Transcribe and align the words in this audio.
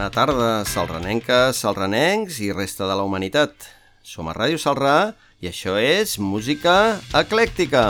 Bona 0.00 0.14
tarda, 0.16 0.64
salranenques, 0.64 1.58
salranencs 1.60 2.38
i 2.40 2.46
resta 2.56 2.86
de 2.88 2.94
la 2.96 3.02
humanitat. 3.04 3.66
Som 4.00 4.30
a 4.30 4.32
Ràdio 4.32 4.56
Salrà 4.56 5.12
i 5.44 5.50
això 5.50 5.74
és 5.76 6.14
Música 6.16 6.96
Eclèctica. 7.12 7.84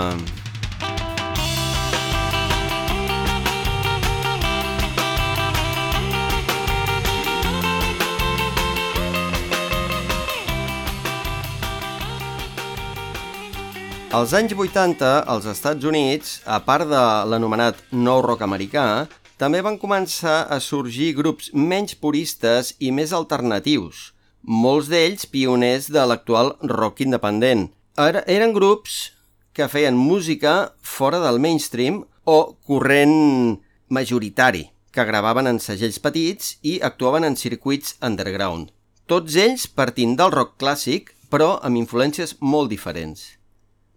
Als 14.10 14.34
anys 14.34 14.58
80, 14.58 15.14
als 15.30 15.46
Estats 15.46 15.86
Units, 15.86 16.40
a 16.42 16.58
part 16.58 16.90
de 16.90 17.06
l'anomenat 17.30 17.78
nou 17.94 18.18
rock 18.26 18.42
americà, 18.42 19.06
també 19.40 19.62
van 19.64 19.78
començar 19.80 20.42
a 20.52 20.58
sorgir 20.60 21.14
grups 21.16 21.48
menys 21.56 21.94
puristes 21.96 22.74
i 22.76 22.90
més 22.92 23.14
alternatius, 23.16 24.10
molts 24.44 24.90
d'ells 24.92 25.24
pioners 25.32 25.88
de 25.88 26.04
l'actual 26.04 26.52
rock 26.68 27.00
independent. 27.06 27.70
Era, 27.96 28.20
eren 28.28 28.52
grups 28.52 29.14
que 29.56 29.68
feien 29.72 29.96
música 29.96 30.74
fora 30.84 31.22
del 31.24 31.40
mainstream 31.40 32.02
o 32.28 32.38
corrent 32.68 33.56
majoritari, 33.88 34.66
que 34.92 35.08
gravaven 35.08 35.48
en 35.48 35.58
segells 35.58 35.98
petits 36.04 36.58
i 36.60 36.76
actuaven 36.84 37.24
en 37.24 37.36
circuits 37.36 37.96
underground. 38.04 38.68
Tots 39.08 39.40
ells 39.40 39.64
partint 39.72 40.18
del 40.20 40.36
rock 40.36 40.58
clàssic, 40.60 41.14
però 41.32 41.56
amb 41.64 41.80
influències 41.80 42.36
molt 42.40 42.68
diferents. 42.68 43.24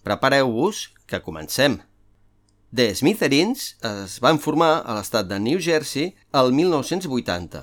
Prepareu-vos, 0.07 0.87
que 1.05 1.19
comencem. 1.19 1.81
The 2.75 2.95
Smithereens 2.95 3.75
es 3.85 4.15
van 4.17 4.39
formar 4.41 4.79
a 4.81 4.95
l'estat 4.97 5.27
de 5.29 5.37
New 5.37 5.59
Jersey 5.61 6.07
el 6.39 6.47
1980. 6.57 7.59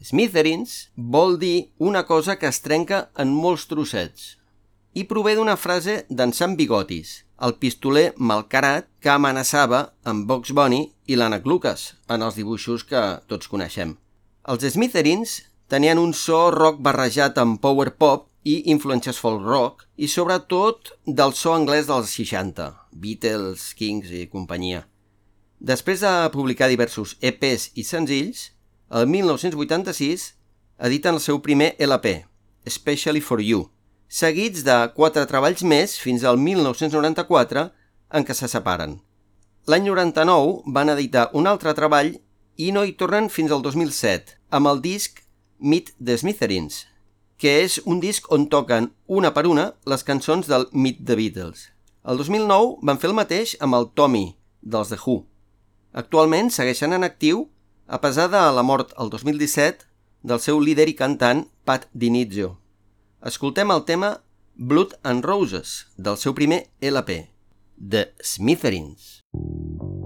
Smithereens 0.00 0.70
vol 0.96 1.36
dir 1.36 1.66
una 1.76 2.06
cosa 2.08 2.38
que 2.40 2.48
es 2.48 2.62
trenca 2.64 3.10
en 3.20 3.28
molts 3.28 3.66
trossets 3.68 4.38
i 4.96 5.04
prové 5.10 5.34
d'una 5.36 5.58
frase 5.60 5.98
d'en 6.08 6.32
Sam 6.32 6.54
Bigotis, 6.56 7.12
el 7.44 7.58
pistoler 7.60 8.06
malcarat 8.16 8.88
que 9.04 9.12
amenaçava 9.12 9.82
amb 10.08 10.24
Box 10.30 10.54
Bunny 10.56 10.86
i 11.12 11.18
l'Ànec 11.20 11.44
Lucas 11.44 11.90
en 12.08 12.24
els 12.24 12.40
dibuixos 12.40 12.86
que 12.88 13.02
tots 13.28 13.50
coneixem. 13.52 13.98
Els 14.48 14.64
Smithereens 14.64 15.42
tenien 15.68 16.00
un 16.00 16.16
so 16.16 16.46
rock 16.56 16.80
barrejat 16.80 17.36
amb 17.36 17.60
power 17.60 17.90
pop 18.00 18.30
i 18.48 18.62
influències 18.72 19.20
folk 19.20 19.44
rock 19.44 19.84
i 19.96 20.08
sobretot 20.08 20.94
del 21.04 21.36
so 21.36 21.52
anglès 21.52 21.92
dels 21.92 22.16
60, 22.16 22.70
Beatles, 22.94 23.72
Kings 23.74 24.12
i 24.14 24.24
companyia. 24.30 24.84
Després 25.58 26.02
de 26.04 26.12
publicar 26.32 26.70
diversos 26.70 27.16
EPs 27.20 27.70
i 27.74 27.84
senzills, 27.84 28.50
el 28.94 29.06
1986 29.10 30.30
editen 30.88 31.18
el 31.18 31.22
seu 31.24 31.40
primer 31.42 31.74
LP, 31.78 32.24
Especially 32.64 33.20
for 33.20 33.42
You, 33.42 33.68
seguits 34.08 34.64
de 34.64 34.76
quatre 34.96 35.26
treballs 35.28 35.64
més 35.66 35.98
fins 36.00 36.24
al 36.24 36.38
1994 36.38 37.66
en 38.14 38.24
què 38.24 38.36
se 38.36 38.48
separen. 38.48 38.98
L'any 39.66 39.86
99 39.88 40.72
van 40.76 40.92
editar 40.92 41.30
un 41.32 41.48
altre 41.50 41.74
treball 41.76 42.14
i 42.56 42.70
no 42.72 42.84
hi 42.84 42.94
tornen 43.00 43.30
fins 43.32 43.50
al 43.50 43.62
2007, 43.64 44.38
amb 44.50 44.70
el 44.70 44.82
disc 44.84 45.22
Meet 45.58 45.94
the 45.98 46.16
Smithereens, 46.20 46.84
que 47.40 47.60
és 47.64 47.80
un 47.84 48.00
disc 48.00 48.30
on 48.32 48.46
toquen 48.52 48.92
una 49.06 49.32
per 49.34 49.46
una 49.50 49.72
les 49.88 50.04
cançons 50.04 50.50
del 50.50 50.68
Meet 50.72 51.06
the 51.08 51.16
Beatles. 51.18 51.73
El 52.04 52.18
2009 52.20 52.82
van 52.84 52.98
fer 53.00 53.08
el 53.08 53.16
mateix 53.16 53.54
amb 53.64 53.78
el 53.78 53.86
Tommy, 53.96 54.34
dels 54.60 54.90
The 54.92 54.98
Who. 55.00 55.22
Actualment 55.96 56.50
segueixen 56.52 56.92
en 56.92 57.06
actiu 57.06 57.46
a 57.88 58.00
pesar 58.02 58.28
de 58.28 58.42
la 58.52 58.64
mort 58.66 58.92
el 59.00 59.08
2017 59.08 59.88
del 60.20 60.42
seu 60.44 60.60
líder 60.60 60.90
i 60.92 60.96
cantant 61.00 61.46
Pat 61.64 61.88
Dinizio. 61.94 62.58
Escoltem 63.24 63.72
el 63.72 63.86
tema 63.88 64.18
Blood 64.54 64.98
and 65.02 65.24
Roses 65.24 65.86
del 65.96 66.20
seu 66.20 66.36
primer 66.36 66.66
LP, 66.84 67.22
The 67.80 68.10
standing 68.20 68.92
in 69.32 70.03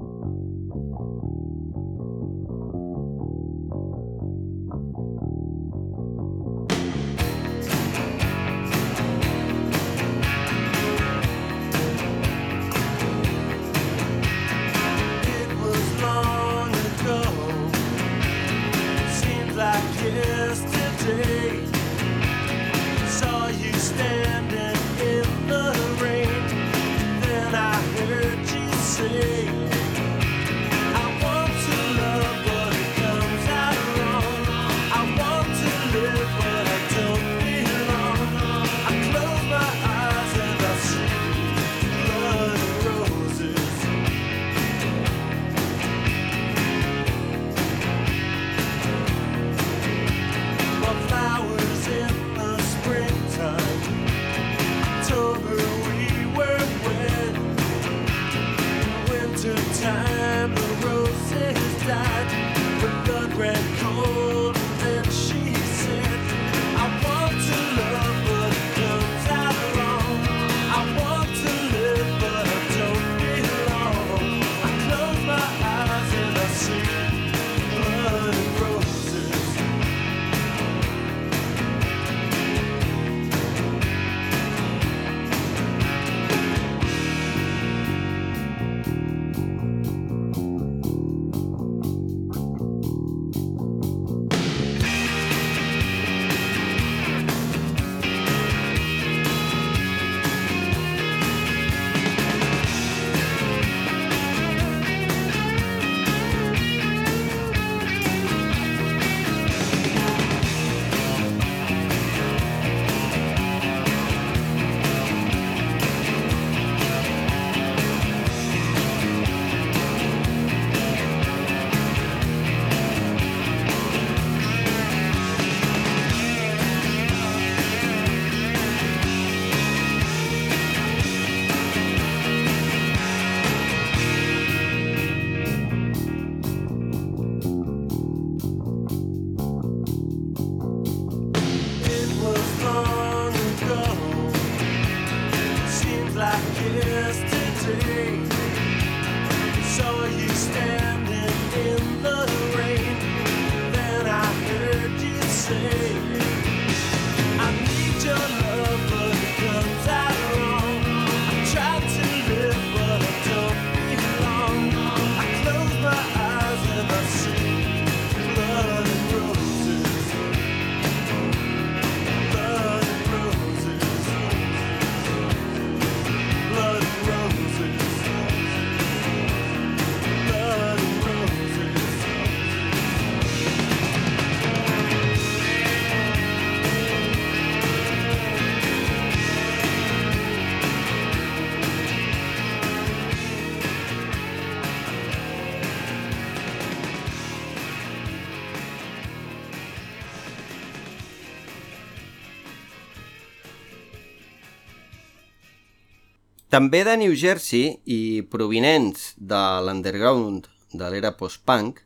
També 206.59 206.81
de 206.83 206.97
New 206.99 207.13
Jersey 207.15 207.77
i 207.87 208.27
provinents 208.27 209.13
de 209.33 209.39
l'underground 209.63 210.49
de 210.81 210.89
l'era 210.91 211.13
post-punk, 211.15 211.77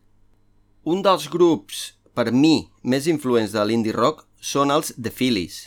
un 0.88 1.02
dels 1.04 1.26
grups, 1.28 1.80
per 2.16 2.30
mi, 2.32 2.70
més 2.80 3.04
influents 3.12 3.52
de 3.52 3.66
l'indie 3.68 3.92
rock 3.92 4.22
són 4.40 4.72
els 4.72 4.94
The 4.96 5.12
Phillies, 5.12 5.58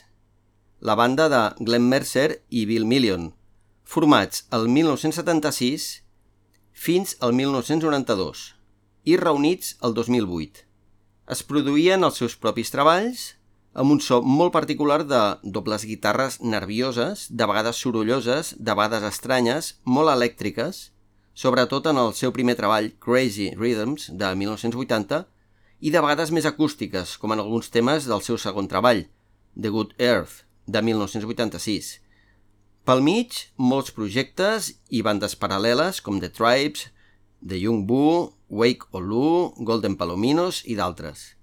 la 0.81 0.95
banda 0.97 1.27
de 1.29 1.43
Glenn 1.59 1.85
Mercer 1.91 2.39
i 2.49 2.65
Bill 2.65 2.89
Million, 2.89 3.29
formats 3.85 4.47
el 4.57 4.65
1976 4.73 5.85
fins 6.87 7.13
al 7.21 7.37
1992 7.37 8.47
i 9.05 9.21
reunits 9.21 9.75
el 9.85 9.93
2008. 10.01 10.65
Es 11.29 11.45
produïen 11.45 12.09
els 12.09 12.17
seus 12.23 12.33
propis 12.41 12.73
treballs 12.73 13.34
amb 13.75 13.91
un 13.91 13.99
so 13.99 14.21
molt 14.23 14.53
particular 14.55 15.01
de 15.03 15.21
dobles 15.43 15.83
guitarres 15.83 16.39
nervioses, 16.39 17.27
de 17.29 17.45
vegades 17.45 17.75
sorolloses, 17.83 18.53
de 18.55 18.71
vegades 18.71 19.03
estranyes, 19.03 19.73
molt 19.83 20.13
elèctriques, 20.13 20.93
sobretot 21.35 21.91
en 21.91 21.99
el 21.99 22.13
seu 22.15 22.31
primer 22.31 22.55
treball 22.55 22.93
Crazy 23.03 23.51
Rhythms 23.59 24.07
de 24.15 24.31
1980 24.39 25.25
i 25.83 25.91
de 25.91 25.99
vegades 25.99 26.31
més 26.31 26.47
acústiques, 26.47 27.17
com 27.19 27.35
en 27.35 27.43
alguns 27.43 27.67
temes 27.69 28.07
del 28.07 28.23
seu 28.23 28.39
segon 28.39 28.71
treball, 28.71 29.03
The 29.59 29.69
Good 29.75 29.99
Earth, 29.99 30.45
de 30.65 30.79
1986. 30.81 31.99
Pel 32.87 33.03
mig, 33.03 33.35
molts 33.59 33.91
projectes 33.91 34.71
i 34.87 35.03
bandes 35.03 35.35
paral·leles 35.35 35.99
com 36.05 36.21
The 36.23 36.31
Tribes, 36.31 36.87
The 37.43 37.59
Young 37.59 37.83
Boo, 37.89 38.31
Wake 38.47 38.87
Olu, 38.95 39.51
Golden 39.67 39.99
Palominos 39.99 40.63
i 40.63 40.79
d'altres. 40.79 41.33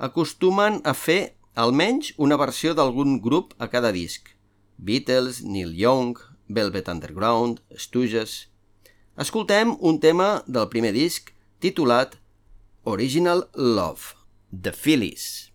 Acostumen 0.00 0.80
a 0.82 0.96
fer 0.96 1.36
almenys 1.60 2.14
una 2.16 2.38
versió 2.40 2.72
d'algun 2.74 3.18
grup 3.20 3.52
a 3.58 3.68
cada 3.68 3.90
disc. 3.92 4.30
Beatles, 4.78 5.42
Neil 5.44 5.74
Young, 5.76 6.16
Velvet 6.48 6.88
Underground, 6.88 7.60
Stooges... 7.76 8.46
Escoltem 9.20 9.74
un 9.84 9.98
tema 10.00 10.42
del 10.46 10.70
primer 10.72 10.94
disc 10.96 11.34
titulat 11.60 12.14
Original 12.88 13.44
Love, 13.52 14.14
The 14.48 14.72
Phillies. 14.72 15.49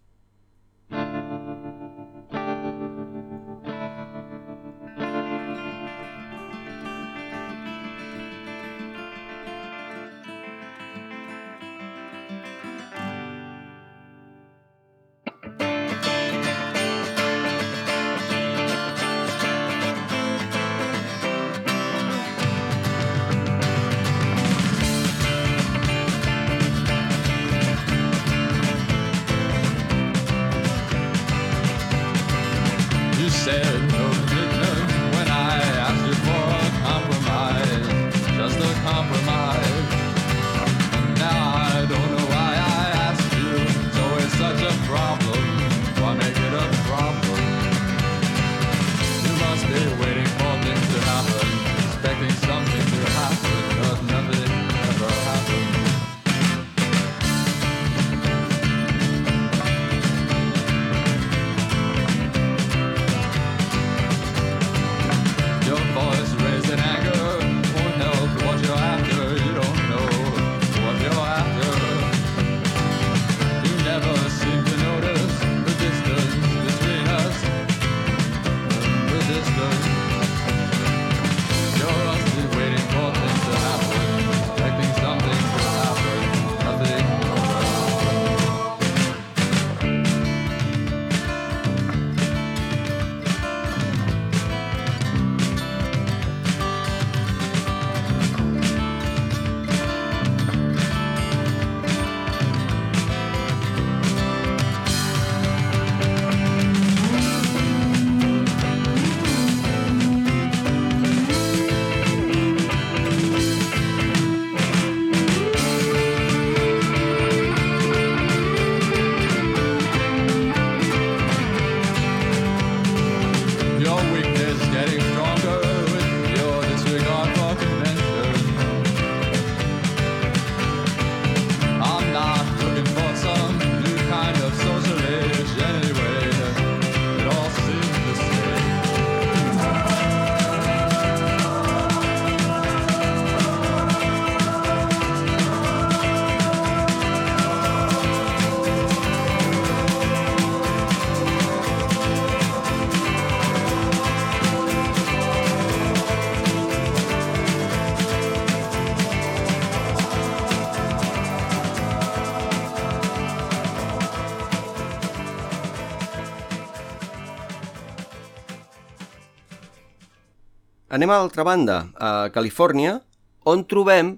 Anem 170.96 171.12
a 171.12 171.16
l'altra 171.20 171.44
banda, 171.44 171.90
a 172.00 172.30
Califòrnia, 172.32 173.02
on 173.44 173.66
trobem 173.68 174.14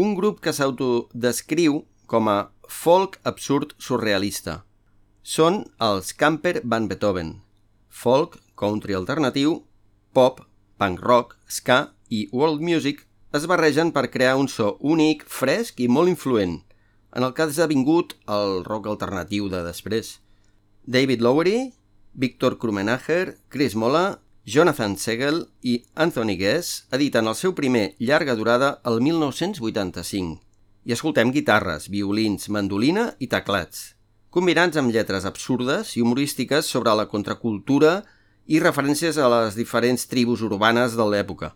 un 0.00 0.14
grup 0.16 0.38
que 0.40 0.54
s'autodescriu 0.56 1.82
com 2.08 2.30
a 2.32 2.36
folk 2.64 3.18
absurd 3.28 3.74
surrealista. 3.76 4.62
Són 5.20 5.58
els 5.84 6.14
Camper 6.16 6.62
Van 6.64 6.88
Beethoven, 6.88 7.34
folk, 7.90 8.38
country 8.56 8.96
alternatiu, 8.96 9.58
pop, 10.16 10.40
punk 10.80 11.04
rock, 11.04 11.36
ska 11.44 11.92
i 12.08 12.24
world 12.32 12.64
music 12.64 13.04
es 13.36 13.44
barregen 13.44 13.92
per 13.92 14.08
crear 14.08 14.38
un 14.40 14.48
so 14.48 14.78
únic, 14.80 15.28
fresc 15.28 15.84
i 15.84 15.92
molt 15.92 16.08
influent, 16.08 16.62
en 17.12 17.28
el 17.28 17.36
que 17.36 17.44
ha 17.44 17.52
esdevingut 17.52 18.16
el 18.32 18.62
rock 18.64 18.88
alternatiu 18.88 19.52
de 19.52 19.60
després. 19.68 20.22
David 20.88 21.20
Lowery, 21.20 21.74
Víctor 22.16 22.56
Krumenacher, 22.56 23.42
Chris 23.52 23.76
Mola 23.76 24.22
Jonathan 24.46 24.98
Segel 24.98 25.46
i 25.62 25.78
Anthony 25.94 26.34
Guess 26.36 26.84
editen 26.92 27.30
el 27.30 27.36
seu 27.38 27.54
primer 27.56 27.94
llarga 27.96 28.34
durada 28.36 28.74
el 28.84 29.00
1985 29.00 30.42
i 30.84 30.92
escoltem 30.92 31.30
guitarres, 31.32 31.86
violins, 31.88 32.50
mandolina 32.52 33.06
i 33.24 33.28
teclats, 33.32 33.94
combinats 34.28 34.76
amb 34.76 34.92
lletres 34.92 35.24
absurdes 35.24 35.94
i 35.96 36.04
humorístiques 36.04 36.68
sobre 36.68 36.92
la 36.92 37.08
contracultura 37.08 38.02
i 38.44 38.60
referències 38.60 39.16
a 39.16 39.30
les 39.32 39.56
diferents 39.56 40.04
tribus 40.12 40.44
urbanes 40.44 40.92
de 40.92 41.08
l'època. 41.08 41.54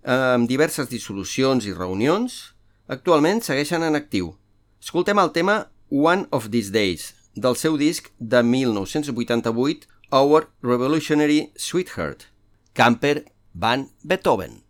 Amb 0.00 0.48
diverses 0.48 0.88
dissolucions 0.88 1.68
i 1.68 1.76
reunions, 1.76 2.54
actualment 2.88 3.44
segueixen 3.44 3.84
en 3.84 4.00
actiu. 4.00 4.32
Escoltem 4.80 5.20
el 5.20 5.34
tema 5.36 5.66
One 5.92 6.24
of 6.32 6.48
These 6.48 6.72
Days, 6.72 7.12
del 7.36 7.60
seu 7.60 7.76
disc 7.76 8.08
de 8.16 8.40
1988 8.40 9.92
Our 10.12 10.48
Revolutionary 10.60 11.52
Sweetheart, 11.56 12.26
Camper 12.74 13.24
Van 13.54 13.90
Beethoven. 14.06 14.63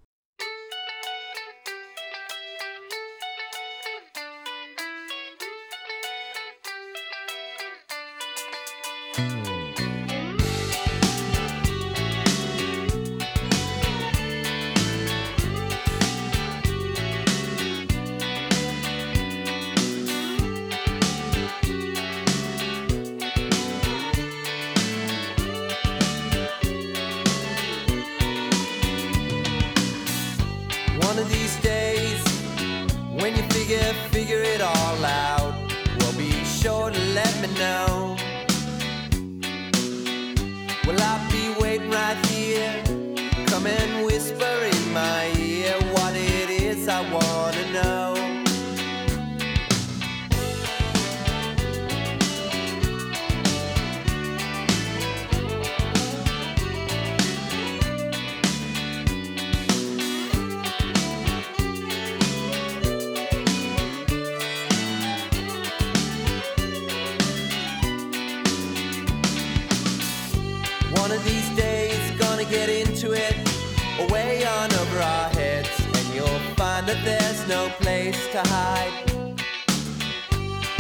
place 78.04 78.28
to 78.32 78.42
hide. 78.48 78.92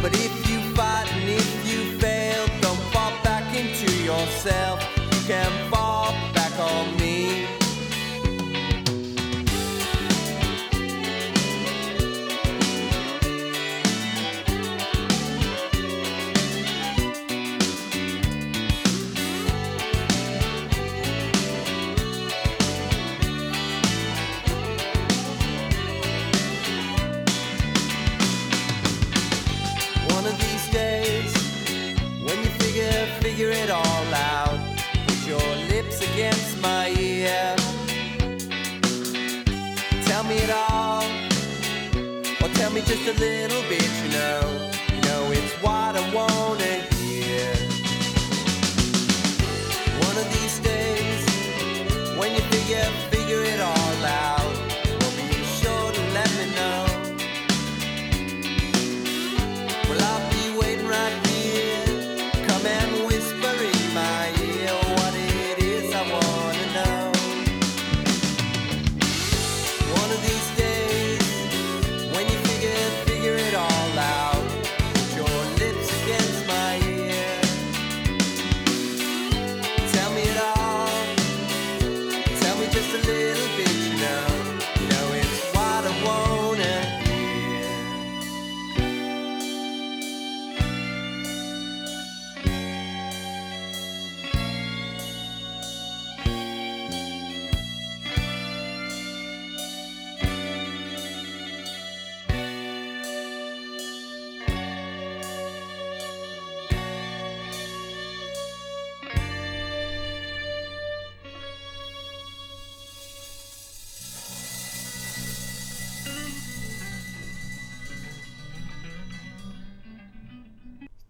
But 0.02 0.12
if 0.12 0.50
you 0.50 0.60
fight 0.74 1.10
and 1.12 1.30
if 1.30 1.50
you 1.70 1.98
fail, 1.98 2.46
don't 2.60 2.84
fall 2.92 3.12
back 3.22 3.46
into 3.56 3.90
yourself. 4.04 4.78
You 4.98 5.20
can 5.26 5.70
fall 5.70 6.12
back 6.34 6.52
on 6.58 6.96
me. 6.98 7.03
Just 42.94 43.08
a 43.08 43.20
little 43.20 43.62
bit, 43.62 43.90
you 44.02 44.10
know. 44.10 44.70
You 44.94 45.00
know, 45.02 45.32
it's 45.32 45.52
what 45.62 45.96
I 45.96 46.14
wanna 46.14 46.53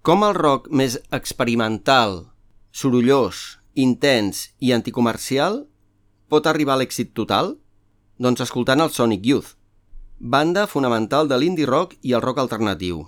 Com 0.05 0.21
el 0.21 0.35
rock 0.37 0.67
més 0.69 0.99
experimental, 1.17 2.11
sorollós, 2.77 3.39
intens 3.73 4.51
i 4.61 4.75
anticomercial 4.77 5.63
pot 6.29 6.45
arribar 6.51 6.75
a 6.75 6.81
l'èxit 6.83 7.15
total? 7.17 7.55
Doncs 8.21 8.45
escoltant 8.45 8.85
el 8.85 8.93
Sonic 8.93 9.25
Youth, 9.25 9.55
banda 10.21 10.67
fonamental 10.69 11.33
de 11.33 11.41
l'indie 11.41 11.65
rock 11.65 11.97
i 12.05 12.13
el 12.13 12.21
rock 12.21 12.45
alternatiu. 12.45 13.01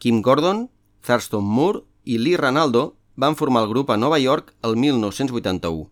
Kim 0.00 0.24
Gordon, 0.24 0.70
Thurston 1.04 1.44
Moore 1.44 1.84
i 2.08 2.16
Lee 2.16 2.40
Ranaldo 2.40 2.96
van 3.20 3.36
formar 3.36 3.66
el 3.66 3.72
grup 3.76 3.92
a 3.92 4.00
Nova 4.00 4.24
York 4.24 4.56
el 4.64 4.80
1981. 4.80 5.90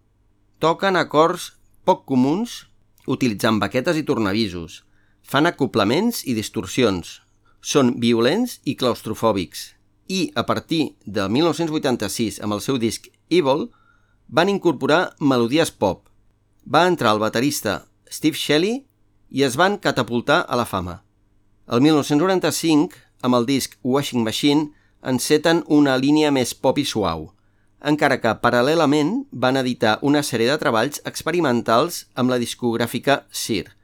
Toquen 0.56 0.96
acords 0.96 1.50
poc 1.84 2.06
comuns 2.08 2.62
utilitzant 3.04 3.60
baquetes 3.60 4.00
i 4.00 4.08
tornavisos, 4.08 4.86
fan 5.20 5.44
acoplaments 5.44 6.24
i 6.24 6.32
distorsions, 6.32 7.18
són 7.60 7.98
violents 8.00 8.62
i 8.64 8.72
claustrofòbics, 8.72 9.74
i 10.08 10.32
a 10.34 10.44
partir 10.48 10.96
de 11.04 11.28
1986 11.28 12.40
amb 12.42 12.56
el 12.56 12.64
seu 12.64 12.80
disc 12.80 13.06
Evil 13.28 13.68
van 14.28 14.48
incorporar 14.48 15.14
melodies 15.20 15.70
pop. 15.70 16.08
Va 16.64 16.86
entrar 16.88 17.12
el 17.14 17.22
baterista 17.22 17.84
Steve 18.10 18.36
Shelley 18.36 18.84
i 19.28 19.44
es 19.44 19.56
van 19.56 19.78
catapultar 19.78 20.44
a 20.48 20.56
la 20.56 20.64
fama. 20.64 21.02
El 21.68 21.84
1995, 21.84 22.96
amb 23.22 23.36
el 23.36 23.46
disc 23.46 23.76
Washing 23.84 24.24
Machine, 24.24 24.70
enceten 25.04 25.62
una 25.68 25.96
línia 26.00 26.32
més 26.32 26.54
pop 26.54 26.78
i 26.80 26.84
suau, 26.88 27.28
encara 27.84 28.18
que 28.22 28.34
paral·lelament 28.42 29.12
van 29.30 29.60
editar 29.60 29.98
una 30.02 30.24
sèrie 30.24 30.48
de 30.50 30.58
treballs 30.58 31.02
experimentals 31.04 32.06
amb 32.16 32.32
la 32.32 32.40
discogràfica 32.40 33.22
Sear. 33.30 33.76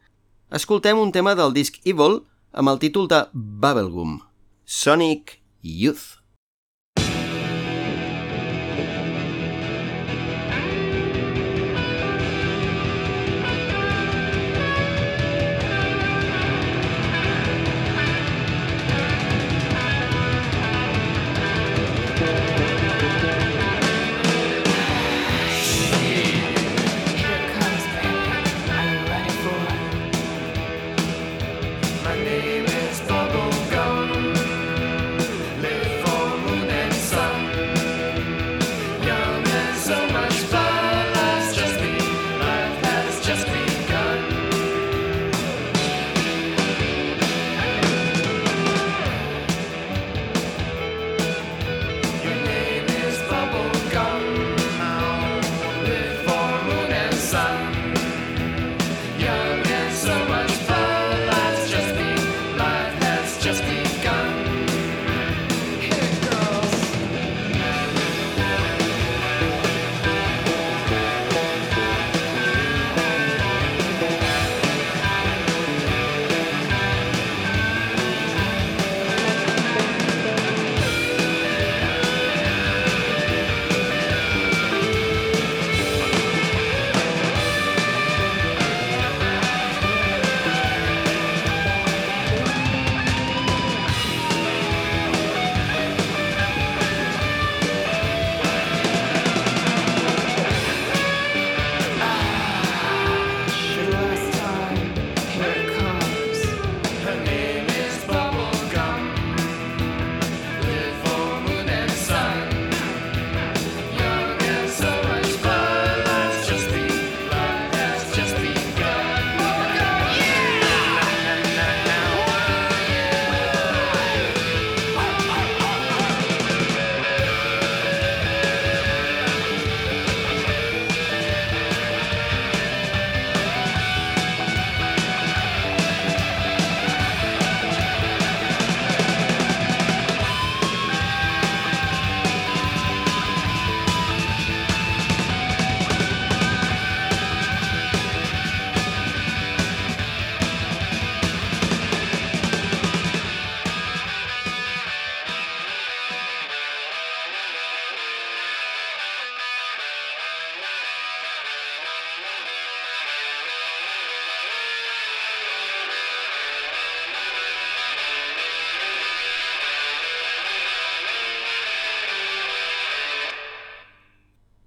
Escoltem 0.50 0.98
un 0.98 1.12
tema 1.12 1.34
del 1.36 1.52
disc 1.54 1.78
Evil 1.84 2.22
amb 2.52 2.72
el 2.72 2.80
títol 2.80 3.08
de 3.10 3.24
Bubblegum, 3.32 4.20
Sonic 4.64 5.43
Youth. 5.64 6.18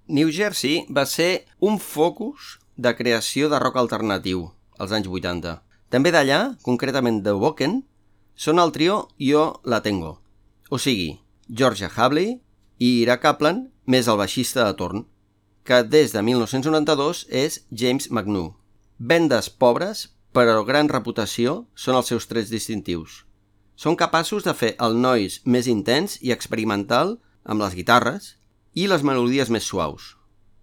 New 0.08 0.30
Jersey 0.32 0.86
va 0.88 1.04
ser 1.04 1.44
un 1.60 1.76
focus 1.76 2.54
de 2.80 2.94
creació 2.96 3.50
de 3.52 3.58
rock 3.60 3.76
alternatiu 3.76 4.46
als 4.80 4.94
anys 4.96 5.08
80. 5.12 5.58
També 5.92 6.12
d'allà, 6.14 6.38
concretament 6.64 7.18
de 7.26 7.34
Woken, 7.36 7.82
són 8.32 8.62
el 8.62 8.72
trio 8.72 9.10
Yo 9.20 9.60
La 9.68 9.82
Tengo, 9.84 10.14
o 10.72 10.80
sigui, 10.80 11.18
Georgia 11.52 11.90
Habley 11.92 12.38
i 12.78 12.88
Ira 13.02 13.18
Kaplan 13.20 13.66
més 13.84 14.08
el 14.08 14.16
baixista 14.16 14.64
de 14.64 14.78
torn, 14.80 15.04
que 15.68 15.82
des 15.84 16.16
de 16.16 16.24
1992 16.24 17.26
és 17.28 17.60
James 17.68 18.08
McNew. 18.08 18.54
Vendes 18.96 19.50
pobres, 19.52 20.06
però 20.32 20.64
gran 20.64 20.88
reputació, 20.88 21.66
són 21.76 22.00
els 22.00 22.08
seus 22.08 22.30
trets 22.32 22.48
distintius. 22.48 23.26
Són 23.76 23.92
capaços 23.96 24.48
de 24.48 24.56
fer 24.56 24.72
el 24.80 24.96
noise 24.96 25.44
més 25.44 25.68
intens 25.68 26.16
i 26.24 26.32
experimental 26.32 27.18
amb 27.44 27.60
les 27.60 27.76
guitarres 27.76 28.37
i 28.78 28.86
les 28.90 29.02
melodies 29.02 29.50
més 29.50 29.66
suaus. 29.66 30.14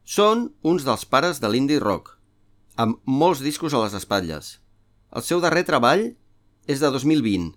Són 0.06 0.50
uns 0.64 0.86
dels 0.88 1.04
pares 1.10 1.42
de 1.44 1.50
l'indie 1.52 1.82
rock, 1.84 2.14
amb 2.80 3.00
molts 3.04 3.42
discos 3.44 3.74
a 3.74 3.82
les 3.84 3.96
espatlles. 3.98 4.58
El 5.16 5.24
seu 5.26 5.42
darrer 5.44 5.66
treball 5.68 6.06
és 6.72 6.84
de 6.84 6.92
2020 6.94 7.54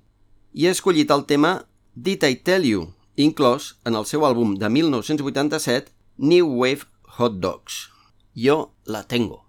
i 0.58 0.66
ha 0.66 0.74
escollit 0.74 1.10
el 1.14 1.26
tema 1.30 1.58
Did 1.94 2.24
I 2.24 2.38
Tell 2.46 2.66
You, 2.66 2.86
inclòs 3.18 3.74
en 3.88 3.98
el 3.98 4.06
seu 4.10 4.24
àlbum 4.26 4.56
de 4.58 4.70
1987 4.70 5.92
New 6.18 6.54
Wave 6.62 6.88
Hot 7.18 7.38
Dogs. 7.42 7.84
Jo 8.34 8.70
la 8.86 9.04
tengo. 9.06 9.47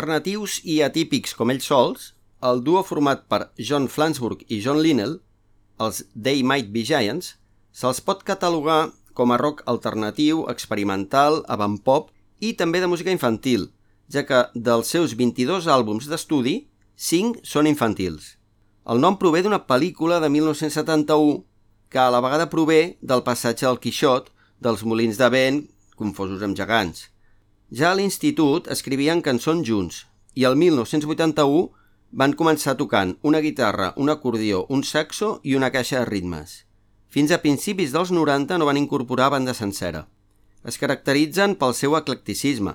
Alternatius 0.00 0.62
i 0.64 0.78
atípics 0.80 1.34
com 1.36 1.50
ells 1.52 1.66
sols, 1.68 2.04
el 2.48 2.62
duo 2.64 2.80
format 2.88 3.26
per 3.28 3.50
John 3.60 3.84
Flansburgh 3.92 4.46
i 4.48 4.60
John 4.64 4.80
Linnell, 4.80 5.18
els 5.76 5.98
They 6.16 6.40
Might 6.40 6.70
Be 6.72 6.86
Giants, 6.88 7.34
se'ls 7.76 8.00
pot 8.00 8.24
catalogar 8.24 8.94
com 9.12 9.28
a 9.28 9.36
rock 9.36 9.60
alternatiu, 9.68 10.46
experimental, 10.48 11.42
avant-pop 11.52 12.08
i 12.40 12.54
també 12.56 12.80
de 12.80 12.88
música 12.88 13.12
infantil, 13.12 13.68
ja 14.08 14.24
que 14.24 14.40
dels 14.54 14.88
seus 14.88 15.12
22 15.20 15.68
àlbums 15.68 16.08
d'estudi, 16.08 16.56
5 16.96 17.44
són 17.44 17.68
infantils. 17.68 18.38
El 18.88 19.04
nom 19.04 19.20
prové 19.20 19.44
d'una 19.44 19.60
pel·lícula 19.68 20.16
de 20.24 20.32
1971 20.32 21.42
que 21.92 22.00
a 22.00 22.08
la 22.08 22.24
vegada 22.24 22.48
prové 22.48 22.96
del 23.02 23.20
passatge 23.28 23.68
del 23.68 23.82
Quixot 23.84 24.32
dels 24.64 24.80
molins 24.80 25.20
de 25.20 25.28
vent 25.28 25.64
confosos 26.00 26.40
amb 26.40 26.56
gegants. 26.56 27.10
Ja 27.70 27.92
a 27.92 27.94
l'institut 27.94 28.66
escrivien 28.74 29.20
cançons 29.22 29.62
junts 29.62 30.00
i 30.34 30.42
el 30.48 30.56
1981 30.58 31.68
van 32.10 32.32
començar 32.34 32.74
tocant 32.74 33.12
una 33.22 33.38
guitarra, 33.44 33.92
un 33.96 34.10
acordió, 34.10 34.64
un 34.68 34.82
saxo 34.82 35.36
i 35.46 35.54
una 35.54 35.70
caixa 35.70 36.00
de 36.00 36.08
ritmes. 36.08 36.64
Fins 37.14 37.30
a 37.30 37.38
principis 37.38 37.94
dels 37.94 38.10
90 38.10 38.58
no 38.58 38.66
van 38.66 38.80
incorporar 38.80 39.30
banda 39.30 39.54
sencera. 39.54 40.08
Es 40.66 40.80
caracteritzen 40.82 41.54
pel 41.62 41.76
seu 41.78 41.94
eclecticisme. 41.94 42.74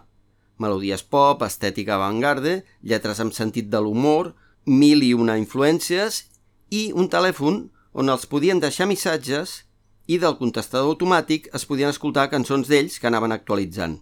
Melodies 0.63 1.03
pop, 1.03 1.43
estètica 1.43 1.97
avantgarde, 1.99 2.61
lletres 2.79 3.19
amb 3.19 3.35
sentit 3.35 3.67
de 3.67 3.83
l'humor, 3.83 4.31
mil 4.63 5.03
i 5.03 5.11
una 5.13 5.35
influències 5.35 6.23
i 6.71 6.93
un 6.95 7.11
telèfon 7.11 7.65
on 7.91 8.15
els 8.15 8.25
podien 8.31 8.63
deixar 8.63 8.87
missatges 8.87 9.65
i 10.07 10.23
del 10.23 10.39
contestador 10.39 10.95
automàtic 10.95 11.51
es 11.51 11.67
podien 11.67 11.91
escoltar 11.91 12.29
cançons 12.31 12.71
d'ells 12.71 12.95
que 12.95 13.11
anaven 13.11 13.35
actualitzant. 13.35 13.99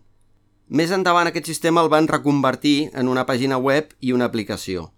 Més 0.70 0.92
endavant 0.96 1.28
aquest 1.28 1.50
sistema 1.50 1.82
el 1.84 1.90
van 1.92 2.08
reconvertir 2.08 2.90
en 2.96 3.10
una 3.12 3.26
pàgina 3.28 3.58
web 3.60 3.92
i 4.00 4.14
una 4.16 4.30
aplicació. 4.30 4.92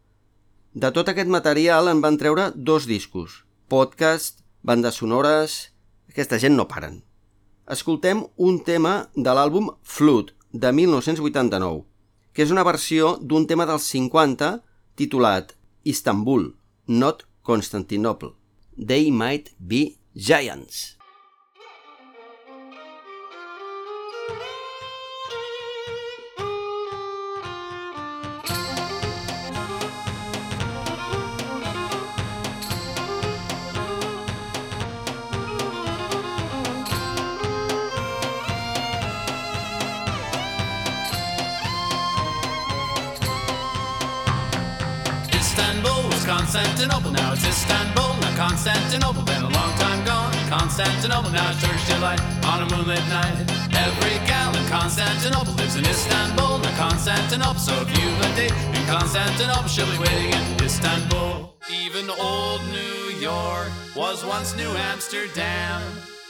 De 0.74 0.92
tot 0.92 1.10
aquest 1.10 1.32
material 1.32 1.90
en 1.90 2.02
van 2.04 2.20
treure 2.22 2.52
dos 2.56 2.86
discos, 2.86 3.46
podcast, 3.68 4.44
bandes 4.62 5.02
sonores... 5.02 5.72
Aquesta 6.16 6.38
gent 6.40 6.54
no 6.56 6.64
paren. 6.72 7.02
Escoltem 7.68 8.22
un 8.40 8.62
tema 8.64 9.10
de 9.16 9.34
l'àlbum 9.36 9.66
Flood, 9.84 10.30
de 10.56 10.72
1989, 10.72 11.82
que 12.32 12.46
és 12.46 12.54
una 12.54 12.64
versió 12.64 13.18
d'un 13.20 13.44
tema 13.50 13.66
dels 13.68 13.90
50 13.92 14.52
titulat 14.96 15.52
Istanbul, 15.84 16.54
not 16.88 17.26
Constantinople. 17.44 18.32
They 18.78 19.12
might 19.12 19.52
be 19.60 19.98
giants. 20.16 20.95
Constantinople, 46.56 47.12
now 47.12 47.34
it's 47.34 47.46
Istanbul, 47.46 48.16
Now 48.22 48.34
Constantinople. 48.38 49.24
Been 49.24 49.44
a 49.44 49.50
long 49.50 49.76
time 49.76 50.06
gone. 50.06 50.32
Constantinople, 50.48 51.30
now 51.32 51.52
it's 51.52 51.62
Turkish 51.62 51.86
delight 51.86 52.22
on 52.46 52.64
a 52.64 52.68
moonlit 52.74 53.04
night. 53.10 53.44
Every 53.76 54.16
gal 54.26 54.56
in 54.56 54.66
Constantinople 54.70 55.52
lives 55.56 55.76
in 55.76 55.84
Istanbul, 55.84 56.60
Now 56.60 56.78
Constantinople. 56.78 57.60
So 57.60 57.74
if 57.82 57.90
you've 58.00 58.22
a 58.22 58.36
date 58.38 58.56
in 58.72 58.86
Constantinople, 58.88 59.68
she'll 59.68 59.92
be 59.92 59.98
waiting 60.00 60.32
in 60.32 60.64
Istanbul. 60.64 61.58
Even 61.84 62.10
old 62.10 62.62
New 62.72 63.12
York 63.20 63.68
was 63.94 64.24
once 64.24 64.56
New 64.56 64.72
Amsterdam. 64.96 65.82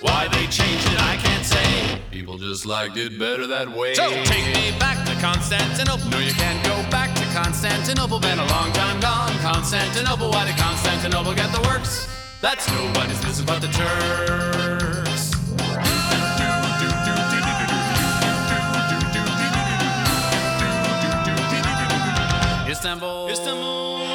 Why 0.01 0.27
they 0.29 0.47
changed 0.47 0.88
it, 0.91 1.01
I 1.03 1.17
can't 1.17 1.45
say. 1.45 2.01
People 2.09 2.39
just 2.39 2.65
liked 2.65 2.97
it 2.97 3.19
better 3.19 3.45
that 3.45 3.69
way. 3.69 3.93
So 3.93 4.09
take 4.23 4.47
me 4.55 4.73
back 4.79 5.05
to 5.05 5.13
Constantinople. 5.21 6.09
No, 6.09 6.17
you 6.17 6.33
can't 6.33 6.65
go 6.65 6.89
back 6.89 7.14
Constantinople. 7.36 8.21
Been 8.21 8.39
a 8.39 8.48
long 8.48 8.71
time 8.71 8.98
gone. 9.02 9.38
Constantinople. 9.39 10.32
Why 10.32 10.45
did 10.45 10.56
Constantinople 10.56 11.36
get 11.36 11.52
the 11.52 11.60
works? 11.67 12.08
That's 12.39 12.65
nobody's 12.71 13.21
business 13.21 13.41
but 13.41 13.60
the 13.60 13.67
Turks. 13.67 15.34
Istanbul. 22.69 23.28
Istanbul. 23.28 24.08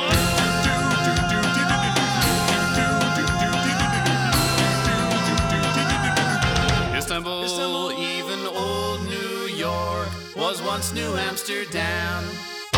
Istanbul. 7.44 7.92
Even 8.00 8.46
old 8.46 9.04
New 9.04 9.44
York 9.54 10.08
was 10.34 10.62
once 10.62 10.94
New 10.94 11.16
Amsterdam. 11.16 12.24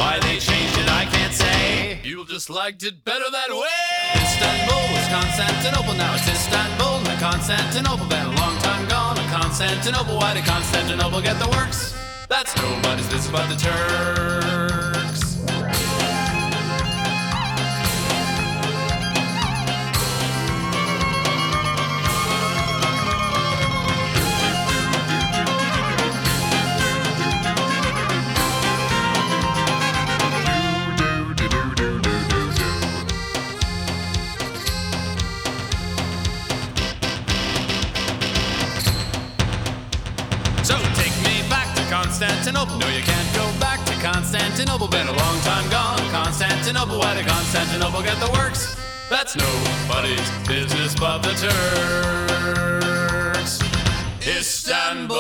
Why 0.03 0.19
they 0.19 0.39
changed 0.41 0.77
it, 0.83 0.89
I 0.91 1.05
can't 1.05 1.33
say. 1.33 2.01
People 2.03 2.25
just 2.25 2.51
liked 2.51 2.83
it 2.83 3.05
better 3.05 3.29
that 3.31 3.51
way. 3.51 3.87
Istanbul 4.19 4.83
was 4.95 5.07
Constantinople, 5.15 5.95
now 5.95 6.13
it's 6.15 6.27
Istanbul, 6.27 6.99
not 7.07 7.19
Constantinople. 7.21 8.07
Been 8.09 8.27
a 8.27 8.35
long 8.43 8.59
time 8.67 8.89
gone, 8.89 9.17
and 9.17 9.31
Constantinople. 9.31 10.17
Why 10.17 10.35
did 10.35 10.45
Constantinople 10.45 11.23
get 11.23 11.39
the 11.39 11.49
works? 11.51 11.95
That's 12.29 12.53
nobody's 12.57 13.07
business 13.07 13.31
but 13.31 13.47
the 13.49 13.55
Turks. 13.55 15.32
Get 48.03 48.19
the 48.19 48.27
works? 48.35 48.75
That's 49.09 49.37
nobody's 49.39 50.27
business 50.43 50.95
but 50.99 51.23
the 51.23 51.39
Turks. 51.39 52.83
Istanbul. 54.27 55.19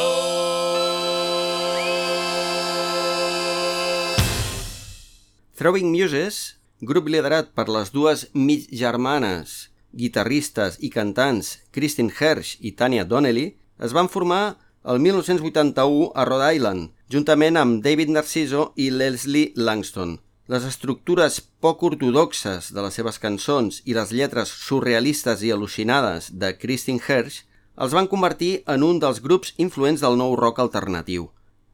Throwing 5.54 5.94
Muses, 5.94 6.58
grup 6.82 7.06
liderat 7.06 7.54
per 7.54 7.70
les 7.70 7.94
dues 7.94 8.26
mig 8.34 8.66
germanes, 8.74 9.70
guitarristes 9.94 10.80
i 10.82 10.90
cantants 10.90 11.62
Kristin 11.70 12.10
Hersh 12.10 12.58
i 12.66 12.74
Tanya 12.74 13.06
Donnelly, 13.06 13.54
es 13.78 13.94
van 13.94 14.10
formar 14.10 14.58
el 14.82 14.98
1981 14.98 16.10
a 16.18 16.26
Rhode 16.26 16.50
Island, 16.58 16.90
juntament 17.06 17.62
amb 17.62 17.78
David 17.86 18.10
Narciso 18.10 18.72
i 18.74 18.90
Leslie 18.90 19.52
Langston. 19.54 20.18
Les 20.50 20.64
estructures 20.66 21.36
poc 21.62 21.84
ortodoxes 21.86 22.72
de 22.74 22.82
les 22.82 22.96
seves 22.98 23.20
cançons 23.22 23.76
i 23.86 23.94
les 23.94 24.10
lletres 24.10 24.50
surrealistes 24.50 25.44
i 25.46 25.52
al·lucinades 25.54 26.32
de 26.34 26.50
Kristin 26.58 26.98
Hersh 26.98 27.44
els 27.78 27.94
van 27.94 28.08
convertir 28.10 28.64
en 28.66 28.82
un 28.82 28.98
dels 28.98 29.20
grups 29.22 29.52
influents 29.62 30.02
del 30.02 30.18
nou 30.18 30.34
rock 30.34 30.58
alternatiu. 30.58 31.28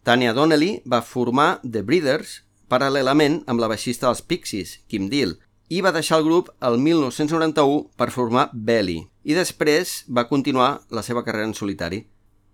Tanya 0.05 0.35
Donnelly 0.37 0.83
va 0.85 1.01
formar 1.01 1.63
The 1.65 1.81
Breeders 1.83 2.43
paral·lelament 2.69 3.41
amb 3.49 3.65
la 3.65 3.71
baixista 3.73 4.07
dels 4.07 4.21
Pixies, 4.21 4.77
Kim 4.89 5.09
Deal, 5.09 5.33
i 5.73 5.81
va 5.81 5.93
deixar 5.93 6.21
el 6.21 6.29
grup 6.29 6.53
el 6.61 6.77
1991 6.77 7.89
per 7.97 8.11
formar 8.13 8.51
Belly, 8.53 9.01
i 9.25 9.33
després 9.37 10.03
va 10.13 10.29
continuar 10.29 10.83
la 10.93 11.03
seva 11.05 11.25
carrera 11.25 11.49
en 11.49 11.57
solitari. 11.57 12.05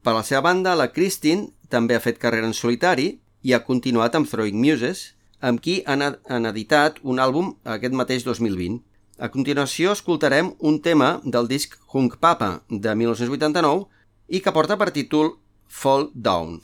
Per 0.02 0.14
la 0.14 0.22
seva 0.22 0.44
banda, 0.46 0.78
la 0.78 0.92
Christine 0.94 1.50
també 1.70 1.98
ha 1.98 2.02
fet 2.06 2.22
carrera 2.22 2.46
en 2.46 2.54
solitari 2.54 3.16
i 3.42 3.52
ha 3.52 3.64
continuat 3.66 4.14
amb 4.14 4.30
Throwing 4.30 4.62
Muses, 4.62 5.10
amb 5.44 5.60
qui 5.60 5.80
han, 5.86 6.02
han 6.02 6.48
editat 6.48 7.00
un 7.02 7.20
àlbum 7.20 7.54
aquest 7.76 7.96
mateix 7.96 8.24
2020. 8.26 8.80
A 9.22 9.30
continuació 9.30 9.92
escoltarem 9.94 10.54
un 10.58 10.80
tema 10.82 11.18
del 11.24 11.48
disc 11.50 11.76
Hunk 11.92 12.16
Papa 12.18 12.64
de 12.68 12.94
1989 12.98 13.84
i 14.28 14.40
que 14.40 14.54
porta 14.56 14.78
per 14.80 14.90
títol 14.96 15.36
Fall 15.68 16.08
Down. 16.14 16.62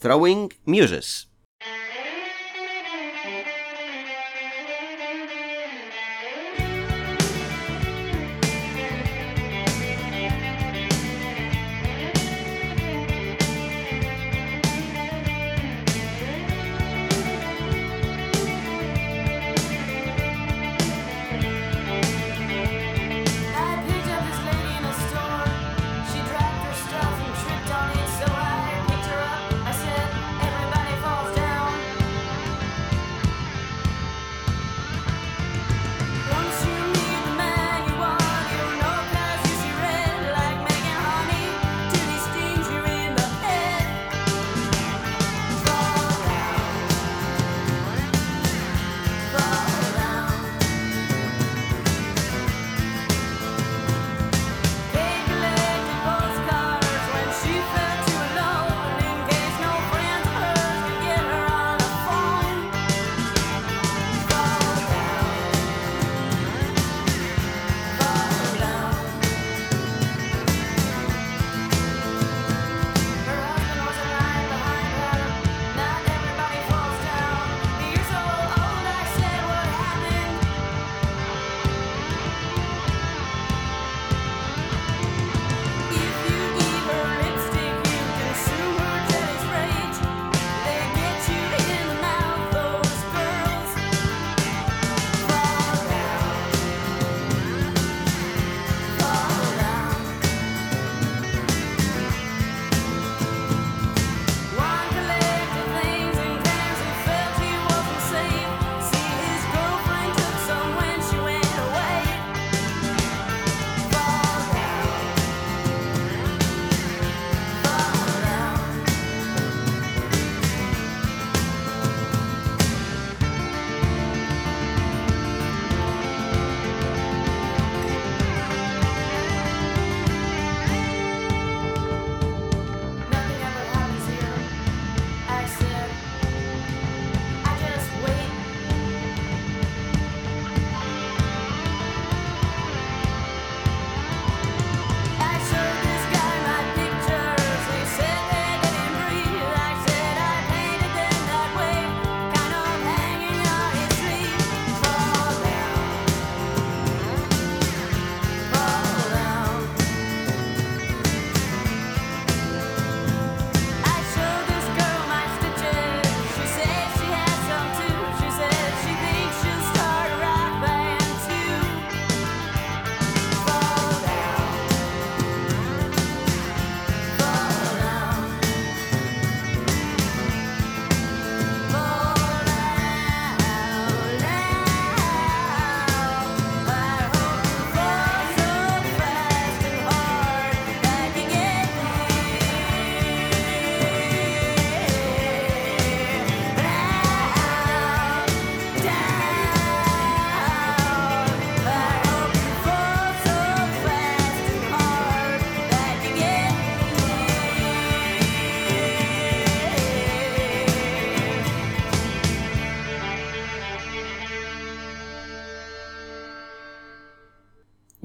Throwing 0.00 0.48
Muses. 0.64 1.29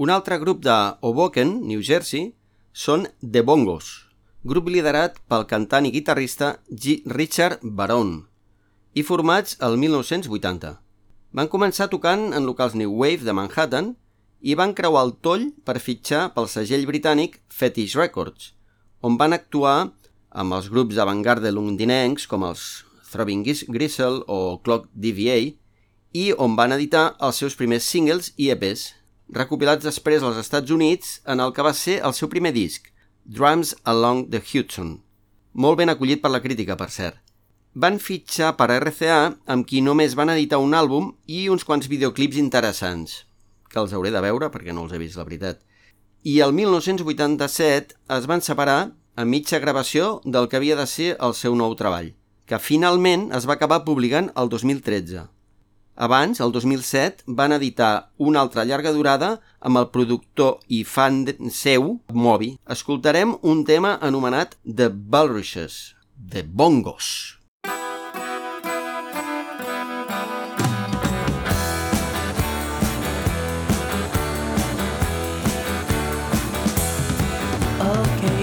Un 0.06 0.12
altre 0.14 0.36
grup 0.38 0.60
de 0.62 0.74
Hoboken, 1.00 1.48
New 1.66 1.80
Jersey, 1.82 2.28
són 2.70 3.08
The 3.18 3.40
Bongos, 3.42 3.86
grup 4.46 4.68
liderat 4.70 5.16
pel 5.26 5.42
cantant 5.50 5.88
i 5.88 5.90
guitarrista 5.90 6.50
G. 6.70 7.00
Richard 7.10 7.64
Baron, 7.64 8.12
i 8.94 9.02
formats 9.02 9.56
el 9.66 9.74
1980. 9.82 10.70
Van 11.34 11.50
començar 11.50 11.88
tocant 11.90 12.22
en 12.38 12.46
locals 12.46 12.76
New 12.78 12.92
Wave 13.00 13.26
de 13.26 13.34
Manhattan 13.34 13.88
i 14.46 14.54
van 14.54 14.76
creuar 14.78 15.02
el 15.08 15.10
toll 15.26 15.48
per 15.66 15.82
fitxar 15.82 16.28
pel 16.36 16.46
segell 16.52 16.86
britànic 16.86 17.40
Fetish 17.50 17.96
Records, 17.98 18.52
on 19.02 19.18
van 19.18 19.34
actuar 19.34 19.88
amb 20.30 20.54
els 20.54 20.68
grups 20.70 21.00
d'avantgarde 21.00 21.50
londinencs 21.50 22.28
com 22.30 22.46
els 22.46 22.84
Throbbing 23.10 23.42
Gristle 23.74 24.22
o 24.28 24.60
Clock 24.62 24.86
DVA 24.94 25.40
i 26.14 26.30
on 26.38 26.54
van 26.54 26.76
editar 26.78 27.08
els 27.18 27.42
seus 27.42 27.58
primers 27.58 27.90
singles 27.90 28.30
i 28.38 28.52
EPs, 28.54 28.86
recopilats 29.32 29.84
després 29.84 30.22
als 30.22 30.38
Estats 30.38 30.70
Units 30.70 31.20
en 31.26 31.40
el 31.40 31.52
que 31.52 31.64
va 31.66 31.74
ser 31.74 32.00
el 32.06 32.14
seu 32.14 32.30
primer 32.30 32.52
disc, 32.54 32.90
Drums 33.24 33.74
Along 33.84 34.28
the 34.30 34.40
Hudson. 34.40 35.00
Molt 35.54 35.78
ben 35.80 35.90
acollit 35.90 36.22
per 36.22 36.30
la 36.30 36.42
crítica, 36.44 36.76
per 36.76 36.90
cert. 36.94 37.18
Van 37.74 37.98
fitxar 38.00 38.54
per 38.56 38.70
RCA, 38.78 39.36
amb 39.52 39.66
qui 39.68 39.82
només 39.84 40.14
van 40.16 40.30
editar 40.32 40.60
un 40.62 40.72
àlbum 40.72 41.10
i 41.26 41.48
uns 41.52 41.64
quants 41.64 41.88
videoclips 41.90 42.38
interessants, 42.40 43.24
que 43.68 43.80
els 43.82 43.92
hauré 43.92 44.12
de 44.14 44.22
veure 44.24 44.48
perquè 44.52 44.72
no 44.72 44.86
els 44.86 44.94
he 44.94 45.00
vist, 45.02 45.18
la 45.18 45.26
veritat. 45.28 45.60
I 46.24 46.40
el 46.40 46.54
1987 46.56 47.98
es 48.16 48.30
van 48.30 48.40
separar 48.40 48.92
a 49.16 49.24
mitja 49.24 49.58
gravació 49.58 50.20
del 50.24 50.48
que 50.48 50.56
havia 50.56 50.76
de 50.76 50.86
ser 50.86 51.16
el 51.20 51.34
seu 51.34 51.56
nou 51.56 51.74
treball, 51.76 52.14
que 52.46 52.62
finalment 52.62 53.30
es 53.36 53.46
va 53.48 53.56
acabar 53.58 53.84
publicant 53.84 54.30
el 54.36 54.48
2013. 54.52 55.26
Abans, 55.96 56.40
el 56.40 56.52
2007, 56.52 57.24
van 57.26 57.52
editar 57.52 58.10
una 58.18 58.42
altra 58.42 58.66
llarga 58.68 58.92
durada 58.92 59.40
amb 59.60 59.80
el 59.80 59.88
productor 59.88 60.58
i 60.68 60.82
fan 60.84 61.24
seu, 61.48 61.96
Moby. 62.12 62.58
Escoltarem 62.68 63.32
un 63.40 63.64
tema 63.64 63.96
anomenat 64.02 64.58
The 64.62 64.90
Bulrushes, 64.92 65.96
The 66.20 66.44
Bongos. 66.44 67.40
A 77.80 78.35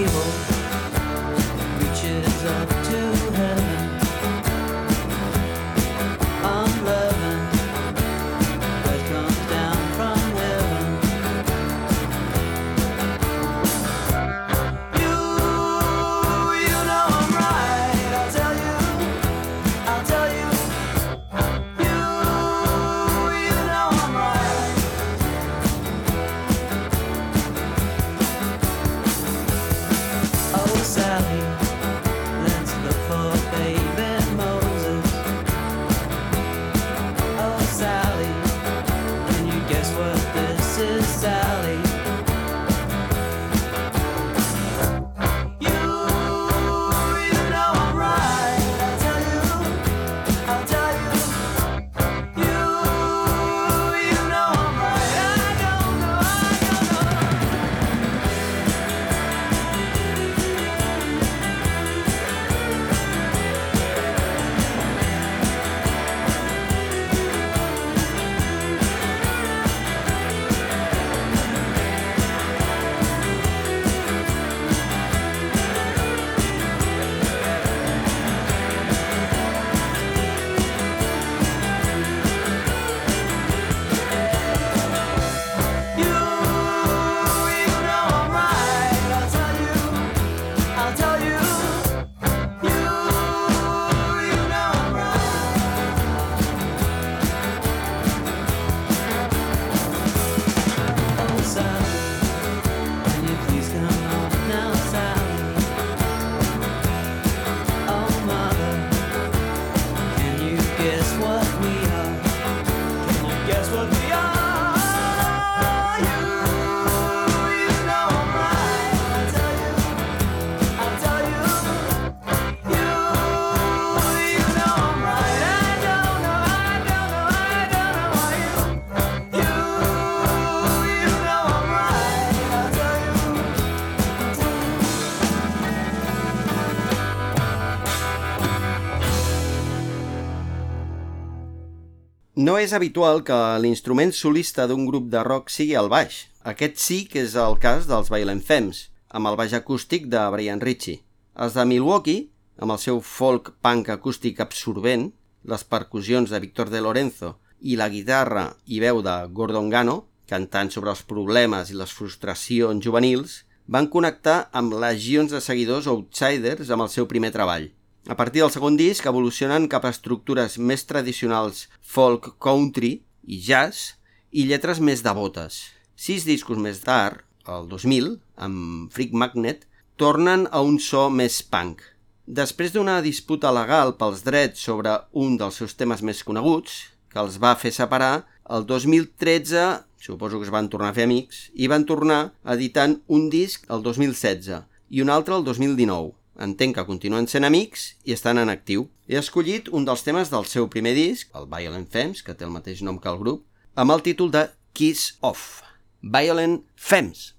No 142.54 142.60
és 142.62 142.70
habitual 142.76 143.24
que 143.26 143.36
l'instrument 143.58 144.12
solista 144.14 144.68
d'un 144.70 144.84
grup 144.86 145.08
de 145.10 145.24
rock 145.26 145.48
sigui 145.50 145.72
el 145.80 145.88
baix. 145.90 146.20
Aquest 146.50 146.76
sí 146.78 146.98
que 147.10 147.24
és 147.26 147.32
el 147.44 147.56
cas 147.58 147.88
dels 147.90 148.12
Violent 148.14 148.42
Femmes, 148.50 148.84
amb 149.10 149.26
el 149.26 149.38
baix 149.40 149.56
acústic 149.58 150.06
de 150.12 150.20
Brian 150.30 150.62
Ritchie. 150.62 151.00
Els 151.34 151.56
de 151.58 151.64
Milwaukee, 151.66 152.28
amb 152.62 152.76
el 152.76 152.78
seu 152.84 153.00
folk 153.02 153.50
punk 153.58 153.90
acústic 153.96 154.38
absorbent, 154.44 155.08
les 155.42 155.66
percussions 155.66 156.30
de 156.30 156.42
Víctor 156.46 156.70
de 156.70 156.84
Lorenzo 156.86 157.34
i 157.58 157.74
la 157.74 157.90
guitarra 157.90 158.46
i 158.70 158.78
veu 158.86 159.02
de 159.02 159.16
Gordon 159.34 159.74
Gano, 159.74 160.04
cantant 160.30 160.70
sobre 160.70 160.94
els 160.94 161.02
problemes 161.02 161.74
i 161.74 161.80
les 161.80 161.98
frustracions 161.98 162.86
juvenils, 162.86 163.40
van 163.66 163.90
connectar 163.90 164.44
amb 164.52 164.78
legions 164.78 165.34
de 165.34 165.42
seguidors 165.42 165.90
outsiders 165.90 166.70
amb 166.70 166.86
el 166.86 166.94
seu 166.94 167.10
primer 167.10 167.34
treball. 167.34 167.72
A 168.04 168.16
partir 168.18 168.42
del 168.42 168.52
segon 168.52 168.74
disc 168.76 169.06
evolucionen 169.08 169.64
cap 169.72 169.86
a 169.86 169.90
estructures 169.94 170.58
més 170.58 170.82
tradicionals 170.84 171.62
folk 171.80 172.34
country 172.42 172.98
i 173.24 173.38
jazz 173.40 173.94
i 174.30 174.44
lletres 174.44 174.80
més 174.80 175.00
devotes. 175.06 175.62
Sis 175.96 176.26
discos 176.28 176.60
més 176.60 176.82
tard, 176.84 177.22
el 177.48 177.68
2000, 177.70 178.10
amb 178.44 178.92
Freak 178.92 179.14
Magnet, 179.16 179.64
tornen 179.96 180.44
a 180.50 180.60
un 180.60 180.76
so 180.82 181.06
més 181.08 181.38
punk. 181.40 181.80
Després 182.26 182.74
d'una 182.74 182.98
disputa 183.04 183.52
legal 183.52 183.94
pels 183.96 184.20
drets 184.26 184.60
sobre 184.68 184.98
un 185.12 185.38
dels 185.40 185.60
seus 185.60 185.72
temes 185.78 186.02
més 186.04 186.20
coneguts, 186.28 186.76
que 187.08 187.22
els 187.22 187.38
va 187.40 187.54
fer 187.56 187.72
separar, 187.72 188.26
el 188.52 188.66
2013 188.68 189.64
suposo 190.04 190.36
que 190.36 190.44
es 190.44 190.52
van 190.52 190.68
tornar 190.68 190.90
a 190.92 190.96
fer 190.96 191.06
amics, 191.08 191.48
i 191.56 191.70
van 191.72 191.86
tornar 191.88 192.34
editant 192.56 192.98
un 193.08 193.30
disc 193.32 193.64
el 193.72 193.80
2016 193.86 194.60
i 194.92 195.00
un 195.00 195.12
altre 195.14 195.38
el 195.38 195.48
2019. 195.48 196.12
Entenc 196.34 196.74
que 196.78 196.84
continuen 196.88 197.28
sent 197.30 197.46
amics 197.46 197.94
i 198.04 198.14
estan 198.14 198.38
en 198.42 198.50
actiu. 198.50 198.88
He 199.06 199.18
escollit 199.20 199.68
un 199.70 199.84
dels 199.86 200.02
temes 200.02 200.32
del 200.32 200.46
seu 200.50 200.68
primer 200.68 200.94
disc, 200.96 201.30
el 201.34 201.46
Violent 201.50 201.86
Femmes, 201.90 202.22
que 202.22 202.34
té 202.34 202.44
el 202.46 202.54
mateix 202.54 202.82
nom 202.82 202.98
que 202.98 203.10
el 203.10 203.20
grup, 203.20 203.44
amb 203.76 203.94
el 203.94 204.02
títol 204.02 204.30
de 204.34 204.48
Kiss 204.74 205.18
Off. 205.22 205.62
Violent 206.02 206.62
Femmes. 206.76 207.34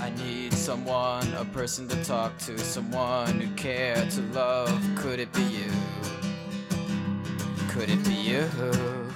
I 0.00 0.10
need 0.16 0.52
someone, 0.52 1.28
a 1.34 1.44
person 1.52 1.86
to 1.88 1.96
talk 2.04 2.38
to, 2.46 2.58
someone 2.58 3.40
who 3.40 3.54
care 3.56 4.06
to 4.10 4.22
love. 4.32 4.72
Could 4.96 5.20
it 5.20 5.32
be 5.32 5.42
you? 5.42 5.70
could 7.74 7.90
it 7.90 8.04
be 8.04 8.14
you? 8.14 9.13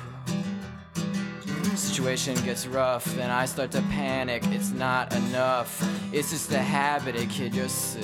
Situation 1.79 2.35
gets 2.45 2.67
rough 2.67 3.07
and 3.19 3.31
I 3.31 3.47
start 3.47 3.71
to 3.71 3.83
panic. 3.83 4.43
It's 4.49 4.73
not 4.73 5.15
enough. 5.15 5.71
It's 6.13 6.31
just 6.31 6.51
a 6.51 6.59
habit, 6.59 7.15
eh, 7.15 7.27
kid, 7.27 7.55
you're 7.55 7.69
sick. 7.69 8.03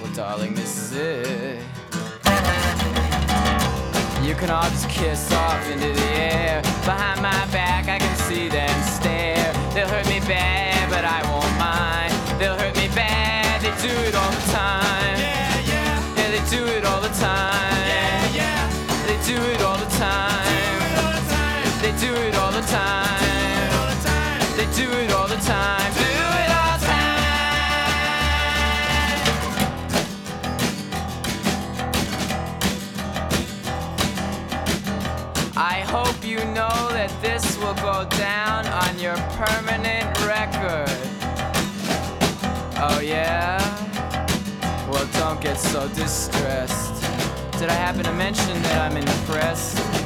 Well, 0.00 0.10
darling, 0.14 0.54
this 0.54 0.78
is 0.78 0.92
it. 0.96 1.62
You 4.26 4.34
can 4.34 4.48
all 4.48 4.62
just 4.70 4.88
kiss 4.88 5.30
off 5.32 5.70
into 5.70 5.92
the 5.92 6.10
air. 6.14 6.62
Behind 6.86 7.20
my 7.20 7.46
back, 7.52 7.86
I 7.88 7.98
can 7.98 8.16
see 8.16 8.48
them 8.48 8.82
stare. 8.82 9.52
They'll 9.74 9.86
hurt 9.88 10.08
me 10.08 10.20
bad, 10.20 10.88
but 10.88 11.04
I 11.04 11.20
won't 11.30 11.54
mind. 11.58 12.40
They'll 12.40 12.56
hurt 12.56 12.76
me 12.76 12.88
bad, 12.94 13.60
they 13.60 13.72
do 13.86 13.94
it 14.08 14.14
all 14.14 14.30
the 14.30 14.52
time. 14.52 15.18
Yeah, 15.18 15.60
yeah. 15.68 16.16
Yeah, 16.16 16.30
they 16.30 16.56
do 16.56 16.64
it 16.66 16.84
all 16.86 16.97
do 24.74 24.90
it 24.92 25.12
all 25.12 25.28
the 25.28 25.36
time. 25.36 25.92
Do 25.94 26.00
it 26.00 26.50
all 26.50 26.78
the 26.78 26.86
time. 26.86 27.18
I 35.56 35.80
hope 35.86 36.24
you 36.24 36.38
know 36.54 36.88
that 36.92 37.10
this 37.20 37.56
will 37.58 37.74
go 37.74 38.06
down 38.16 38.66
on 38.66 38.98
your 38.98 39.16
permanent 39.36 40.06
record. 40.26 40.88
Oh, 42.80 43.00
yeah? 43.02 43.58
Well, 44.88 45.08
don't 45.14 45.40
get 45.40 45.58
so 45.58 45.88
distressed. 45.88 47.02
Did 47.58 47.68
I 47.70 47.74
happen 47.74 48.04
to 48.04 48.12
mention 48.12 48.62
that 48.62 48.90
I'm 48.90 48.96
impressed? 48.96 49.97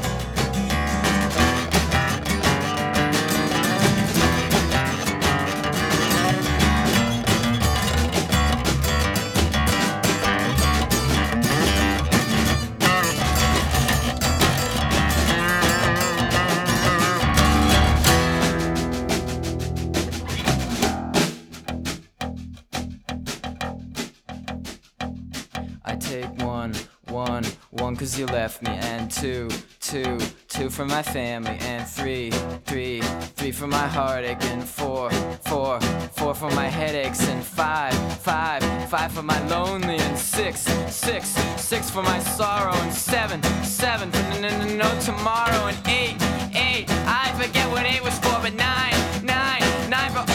Cause 28.13 28.19
you 28.19 28.27
left 28.27 28.61
me, 28.63 28.71
and 28.71 29.11
two, 29.11 29.49
two, 29.81 30.19
two 30.49 30.69
for 30.69 30.85
my 30.85 31.03
family, 31.03 31.57
and 31.61 31.87
three, 31.87 32.31
three, 32.67 33.01
three 33.37 33.53
for 33.53 33.67
my 33.67 33.87
heartache, 33.87 34.43
and 34.45 34.63
four, 34.63 35.11
four, 35.47 35.81
four 36.17 36.35
for 36.35 36.51
my 36.51 36.67
headaches, 36.69 37.27
and 37.29 37.43
five, 37.43 37.95
five, 38.19 38.63
five 38.91 39.11
for 39.13 39.23
my 39.23 39.41
lonely, 39.47 39.97
and 39.97 40.19
six, 40.19 40.61
six, 40.91 41.29
six 41.57 41.89
for 41.91 42.03
my 42.03 42.19
sorrow, 42.19 42.75
and 42.75 42.93
seven, 42.93 43.43
seven 43.63 44.11
for 44.11 44.19
n- 44.19 44.45
n- 44.45 44.69
n- 44.69 44.77
no 44.77 44.91
tomorrow, 45.01 45.69
and 45.69 45.79
eight, 45.89 46.17
eight, 46.55 46.87
I 47.07 47.33
forget 47.41 47.71
what 47.71 47.87
eight 47.87 48.03
was 48.05 48.19
for, 48.19 48.39
but 48.43 48.55
nine, 48.55 49.25
nine, 49.25 49.63
nine 49.89 50.13
for 50.13 50.32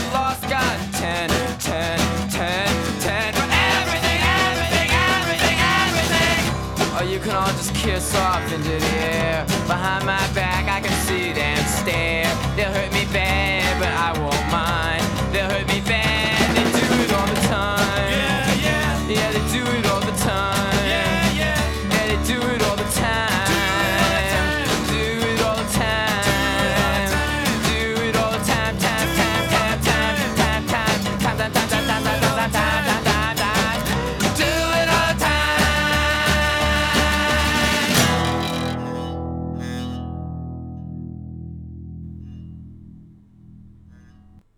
off 8.17 8.51
into 8.51 8.69
the 8.69 8.85
air. 8.97 9.56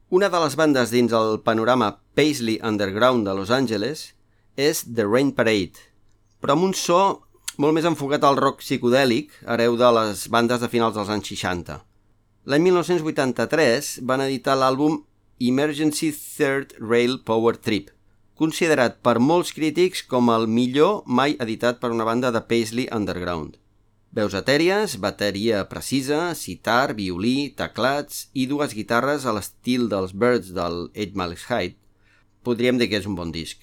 Una 0.09 0.25
de 0.33 0.39
les 0.41 0.55
bandes 0.57 0.89
dins 0.89 1.11
el 1.13 1.35
panorama 1.45 1.99
Paisley 2.17 2.55
Underground 2.65 3.27
de 3.27 3.33
Los 3.37 3.51
Angeles 3.53 3.99
és 4.57 4.81
The 4.81 5.03
Rain 5.05 5.29
Parade, 5.37 5.83
però 6.41 6.55
amb 6.55 6.65
un 6.65 6.73
so 6.73 6.97
molt 7.61 7.77
més 7.77 7.85
enfocat 7.85 8.25
al 8.25 8.39
rock 8.41 8.63
psicodèlic, 8.63 9.29
hereu 9.45 9.77
de 9.77 9.91
les 9.99 10.23
bandes 10.33 10.63
de 10.65 10.71
finals 10.73 10.97
dels 10.97 11.13
anys 11.13 11.29
60. 11.29 11.77
L'any 12.49 12.65
1983 12.71 13.91
van 14.09 14.25
editar 14.25 14.57
l'àlbum 14.57 14.97
Emergency 15.37 16.09
Third 16.17 16.73
Rail 16.81 17.19
Power 17.21 17.59
Trip, 17.61 17.93
considerat 18.33 18.97
per 19.05 19.19
molts 19.21 19.53
crítics 19.53 20.01
com 20.09 20.33
el 20.33 20.49
millor 20.49 21.03
mai 21.05 21.37
editat 21.37 21.77
per 21.77 21.93
una 21.93 22.09
banda 22.09 22.33
de 22.33 22.41
Paisley 22.49 22.89
Underground. 22.89 23.61
Veus 24.09 24.33
etèries, 24.33 24.95
bateria 24.97 25.59
precisa, 25.69 26.33
sitar, 26.33 26.95
violí, 26.97 27.51
teclats 27.53 28.23
i 28.33 28.47
dues 28.49 28.73
guitarres 28.73 29.27
a 29.29 29.35
l'estil 29.35 29.85
dels 29.91 30.15
Birds 30.17 30.49
del 30.55 30.87
8 30.95 31.13
Miles 31.13 31.43
High. 31.45 31.75
Podríem 32.41 32.79
dir 32.81 32.87
que 32.89 32.97
és 32.97 33.05
un 33.05 33.13
bon 33.13 33.29
disc. 33.29 33.61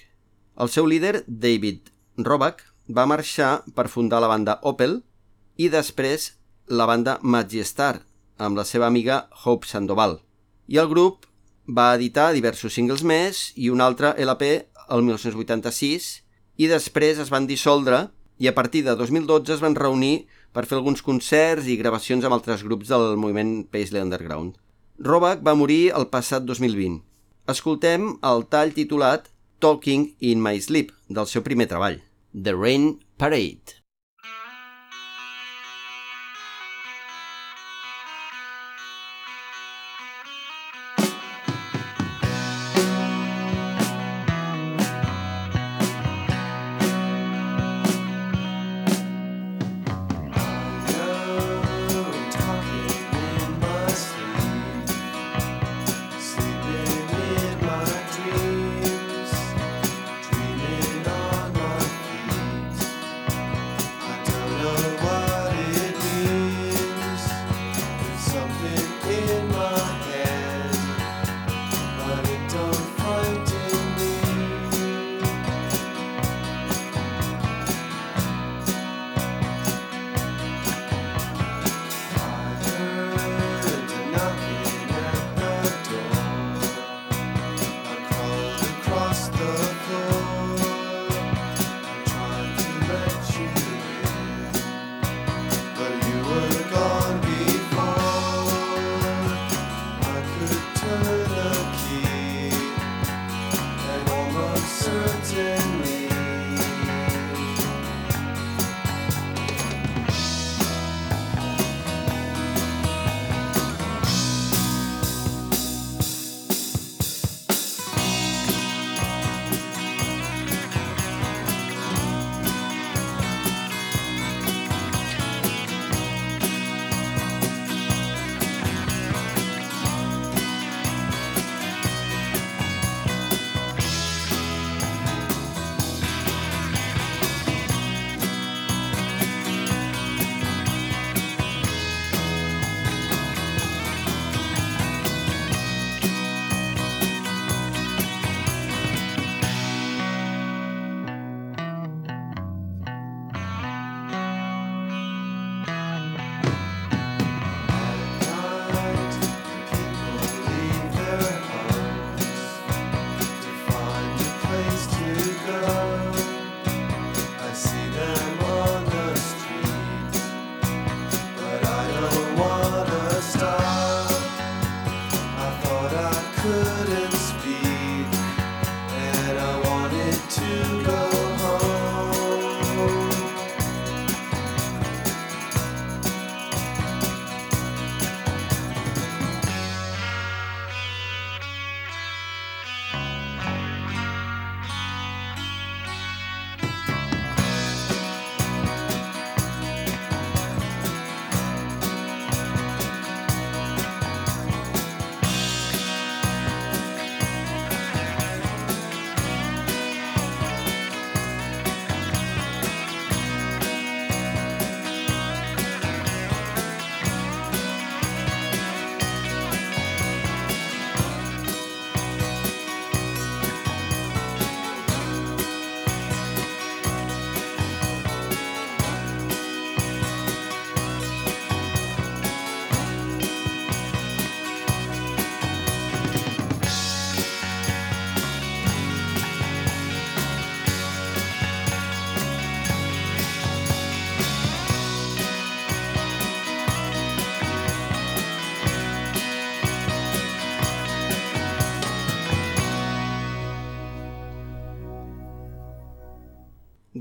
El 0.55 0.71
seu 0.71 0.87
líder, 0.87 1.25
David 1.27 1.91
Roback, 2.23 2.63
va 2.87 3.09
marxar 3.11 3.65
per 3.75 3.89
fundar 3.91 4.23
la 4.23 4.31
banda 4.31 4.61
Opel 4.63 5.01
i 5.59 5.67
després 5.67 6.37
la 6.71 6.87
banda 6.87 7.19
Majestar 7.23 8.05
amb 8.39 8.55
la 8.55 8.65
seva 8.65 8.87
amiga 8.87 9.25
Hope 9.43 9.67
Sandoval. 9.67 10.21
I 10.71 10.79
el 10.79 10.87
grup 10.87 11.27
va 11.67 11.93
editar 11.99 12.31
diversos 12.31 12.79
singles 12.79 13.03
més 13.03 13.51
i 13.59 13.67
un 13.75 13.83
altre 13.83 14.15
LP 14.15 14.53
el 14.95 15.03
1986 15.11 16.11
i 16.63 16.71
després 16.71 17.19
es 17.19 17.35
van 17.35 17.51
dissoldre 17.51 18.07
i 18.39 18.47
a 18.47 18.55
partir 18.55 18.85
de 18.85 18.95
2012 18.95 19.57
es 19.57 19.63
van 19.65 19.75
reunir 19.75 20.29
per 20.57 20.65
fer 20.65 20.79
alguns 20.79 21.05
concerts 21.05 21.67
i 21.69 21.77
gravacions 21.77 22.25
amb 22.25 22.33
altres 22.39 22.63
grups 22.65 22.89
del 22.89 23.19
moviment 23.21 23.59
Paisley 23.69 24.01
Underground. 24.01 24.55
Roback 24.97 25.43
va 25.45 25.53
morir 25.61 25.91
el 25.93 26.09
passat 26.09 26.47
2020. 26.49 27.03
Escoltem 27.53 28.15
el 28.25 28.47
tall 28.49 28.73
titulat 28.73 29.29
Talking 29.61 30.09
in 30.25 30.41
My 30.41 30.57
Sleep, 30.65 30.95
del 31.13 31.29
seu 31.29 31.45
primer 31.45 31.69
treball, 31.69 32.01
The 32.33 32.57
Rain 32.57 32.95
Parade. 33.21 33.76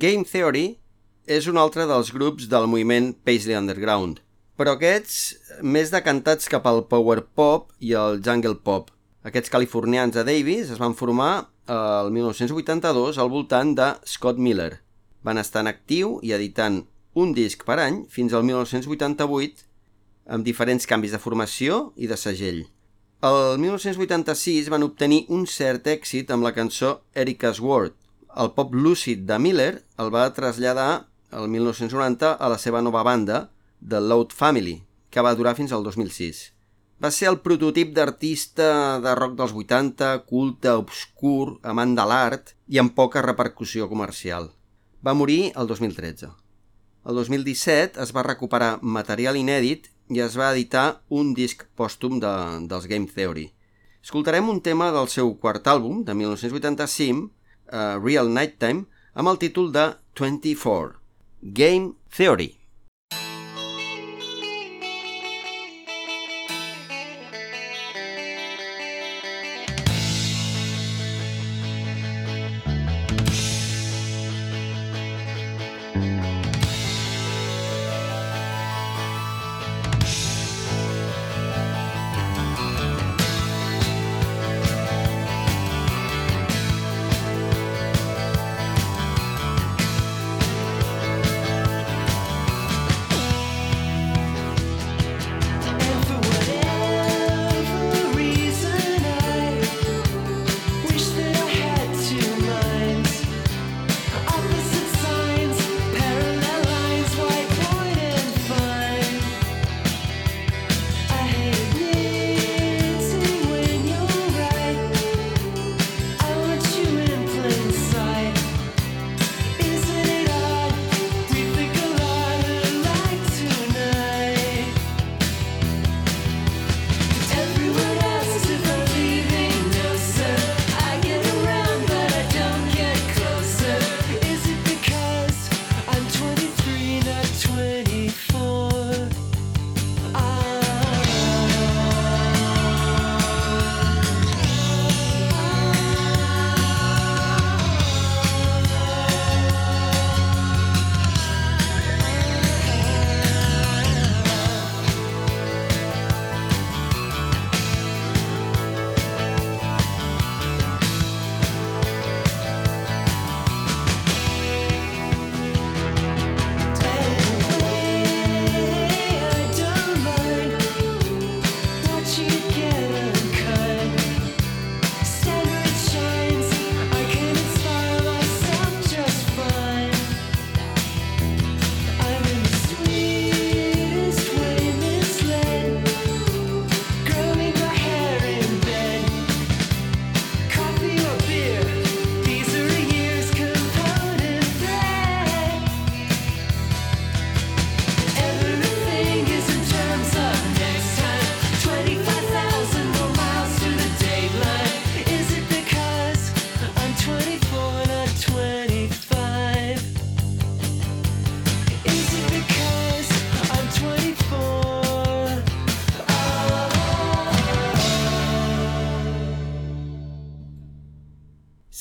Game 0.06 0.22
Theory 0.30 0.76
és 1.26 1.48
un 1.50 1.58
altre 1.58 1.88
dels 1.90 2.12
grups 2.14 2.46
del 2.52 2.68
moviment 2.70 3.08
Paisley 3.26 3.56
Underground, 3.58 4.20
però 4.54 4.76
aquests 4.76 5.16
més 5.66 5.90
decantats 5.90 6.52
cap 6.52 6.68
al 6.70 6.84
power 6.92 7.24
pop 7.40 7.72
i 7.82 7.96
el 7.98 8.20
jungle 8.22 8.60
pop. 8.68 8.92
Aquests 9.26 9.50
californians 9.50 10.14
de 10.14 10.22
Davis 10.28 10.70
es 10.76 10.84
van 10.84 10.94
formar 10.94 11.32
eh, 11.40 11.74
el 11.74 12.12
1982 12.14 13.18
al 13.18 13.34
voltant 13.34 13.74
de 13.80 13.90
Scott 14.06 14.38
Miller. 14.38 14.76
Van 15.26 15.42
estar 15.42 15.66
en 15.66 15.74
actiu 15.74 16.20
i 16.22 16.36
editant 16.38 16.84
un 17.18 17.34
disc 17.34 17.66
per 17.66 17.80
any 17.82 18.04
fins 18.06 18.38
al 18.38 18.46
1988 18.46 19.66
amb 20.38 20.46
diferents 20.46 20.86
canvis 20.86 21.18
de 21.18 21.24
formació 21.24 21.82
i 21.98 22.06
de 22.06 22.20
segell. 22.28 22.68
El 23.26 23.58
1986 23.58 24.70
van 24.70 24.86
obtenir 24.86 25.24
un 25.34 25.50
cert 25.50 25.90
èxit 25.90 26.30
amb 26.30 26.46
la 26.46 26.54
cançó 26.54 27.00
Erika's 27.16 27.58
Word. 27.58 27.98
El 28.36 28.50
pop 28.52 28.74
lúcid 28.76 29.22
de 29.30 29.38
Miller 29.40 29.86
el 30.04 30.10
va 30.12 30.26
traslladar 30.36 31.08
el 31.32 31.48
1990 31.48 32.34
a 32.36 32.50
la 32.52 32.58
seva 32.60 32.82
nova 32.84 33.04
banda, 33.08 33.38
The 33.80 34.02
Loud 34.04 34.34
Family, 34.36 34.82
que 35.10 35.24
va 35.24 35.36
durar 35.40 35.54
fins 35.56 35.72
al 35.72 35.86
2006. 35.88 36.42
Va 37.00 37.12
ser 37.16 37.30
el 37.32 37.40
prototip 37.46 37.94
d'artista 37.96 38.68
de 39.04 39.14
rock 39.16 39.38
dels 39.40 39.54
80, 39.56 40.10
culte, 40.28 40.74
obscur, 40.76 41.62
amant 41.64 41.96
de 41.96 42.06
l'art 42.12 42.52
i 42.68 42.80
amb 42.84 42.92
poca 42.96 43.24
repercussió 43.24 43.88
comercial. 43.88 44.50
Va 45.00 45.16
morir 45.16 45.54
el 45.56 45.72
2013. 45.72 46.34
El 47.08 47.22
2017 47.22 48.04
es 48.04 48.12
va 48.16 48.26
recuperar 48.28 48.80
material 48.82 49.40
inèdit 49.40 49.88
i 50.12 50.20
es 50.28 50.36
va 50.36 50.52
editar 50.52 51.02
un 51.08 51.32
disc 51.38 51.64
pòstum 51.80 52.20
de, 52.20 52.34
dels 52.68 52.88
Game 52.92 53.08
Theory. 53.08 53.48
Escoltarem 54.04 54.52
un 54.52 54.60
tema 54.60 54.92
del 54.92 55.08
seu 55.08 55.32
quart 55.40 55.68
àlbum, 55.72 56.04
de 56.04 56.14
1985, 56.14 57.32
uh, 57.72 57.98
Real 58.02 58.30
Nighttime, 58.30 58.86
amb 59.14 59.32
el 59.32 59.40
títol 59.42 59.72
de 59.72 59.96
24, 60.20 60.96
Game 61.42 61.94
Theory. 62.16 62.65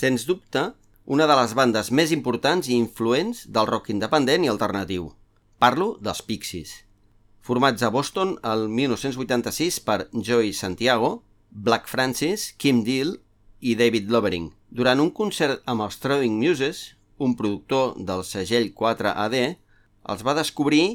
Sens 0.05 0.26
dubte, 0.28 0.61
una 1.07 1.24
de 1.24 1.34
les 1.38 1.52
bandes 1.57 1.88
més 1.98 2.11
importants 2.12 2.66
i 2.68 2.74
influents 2.76 3.38
del 3.57 3.68
rock 3.70 3.86
independent 3.88 4.42
i 4.44 4.50
alternatiu. 4.52 5.07
Parlo 5.57 5.86
dels 6.05 6.20
Pixies. 6.26 6.74
Formats 7.40 7.80
a 7.80 7.88
Boston 7.94 8.34
el 8.50 8.66
1986 8.68 9.80
per 9.86 9.96
Joey 10.12 10.52
Santiago, 10.52 11.22
Black 11.48 11.88
Francis, 11.88 12.50
Kim 12.61 12.84
Deal 12.84 13.16
i 13.64 13.78
David 13.80 14.12
Lovering. 14.12 14.52
Durant 14.68 15.00
un 15.00 15.09
concert 15.09 15.64
amb 15.64 15.86
els 15.88 15.96
Throwing 16.05 16.36
Muses, 16.36 16.84
un 17.16 17.32
productor 17.40 17.96
del 17.96 18.28
segell 18.28 18.74
4AD, 18.76 19.40
els 20.12 20.28
va 20.28 20.36
descobrir 20.36 20.86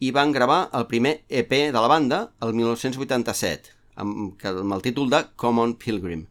i 0.00 0.14
van 0.16 0.32
gravar 0.32 0.70
el 0.72 0.88
primer 0.88 1.18
EP 1.28 1.58
de 1.60 1.76
la 1.76 1.90
banda 1.92 2.30
el 2.40 2.56
1987, 2.56 3.76
amb, 4.00 4.46
el 4.48 4.86
títol 4.88 5.12
de 5.12 5.26
Common 5.36 5.76
Pilgrim. 5.76 6.30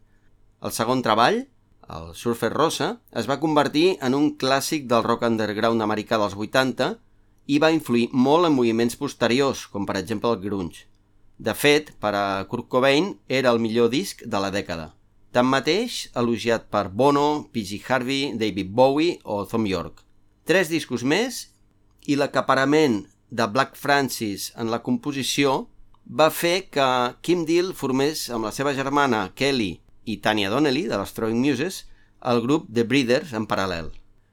El 0.66 0.74
segon 0.74 1.06
treball, 1.06 1.46
el 1.88 2.14
Surfer 2.14 2.52
Rosa, 2.52 3.00
es 3.12 3.28
va 3.30 3.40
convertir 3.40 3.96
en 4.02 4.14
un 4.14 4.32
clàssic 4.38 4.86
del 4.90 5.04
rock 5.06 5.26
underground 5.28 5.82
americà 5.84 6.18
dels 6.20 6.34
80 6.34 6.96
i 7.46 7.58
va 7.62 7.72
influir 7.74 8.08
molt 8.12 8.48
en 8.48 8.54
moviments 8.56 8.98
posteriors, 8.98 9.66
com 9.70 9.86
per 9.86 9.98
exemple 10.00 10.32
el 10.32 10.42
grunge. 10.42 10.86
De 11.38 11.52
fet, 11.54 11.92
per 12.00 12.14
a 12.16 12.44
Kurt 12.48 12.68
Cobain 12.72 13.12
era 13.28 13.52
el 13.52 13.60
millor 13.60 13.90
disc 13.92 14.24
de 14.24 14.40
la 14.40 14.50
dècada. 14.50 14.92
Tanmateix, 15.36 16.06
elogiat 16.16 16.70
per 16.72 16.88
Bono, 16.88 17.48
P.G. 17.52 17.82
Harvey, 17.86 18.32
David 18.40 18.72
Bowie 18.72 19.18
o 19.22 19.44
Thom 19.44 19.66
Yorke. 19.68 20.02
Tres 20.48 20.70
discos 20.72 21.04
més 21.04 21.50
i 22.06 22.16
l'acaparament 22.16 23.02
de 23.30 23.46
Black 23.50 23.76
Francis 23.76 24.52
en 24.56 24.70
la 24.72 24.80
composició 24.82 25.66
va 26.06 26.30
fer 26.30 26.70
que 26.70 26.86
Kim 27.20 27.44
Deal 27.44 27.74
formés 27.74 28.30
amb 28.30 28.46
la 28.46 28.54
seva 28.54 28.72
germana 28.74 29.26
Kelly 29.34 29.74
i 30.06 30.18
Tanya 30.24 30.50
Donnelly, 30.50 30.86
de 30.88 30.96
les 30.96 31.12
Throwing 31.12 31.42
Muses, 31.42 31.82
el 32.22 32.40
grup 32.46 32.70
The 32.72 32.86
Breeders 32.88 33.34
en 33.36 33.44
paral·lel. 33.50 33.90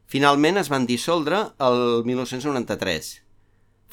Finalment 0.08 0.62
es 0.62 0.70
van 0.70 0.86
dissoldre 0.86 1.42
el 1.68 2.04
1993. 2.06 3.12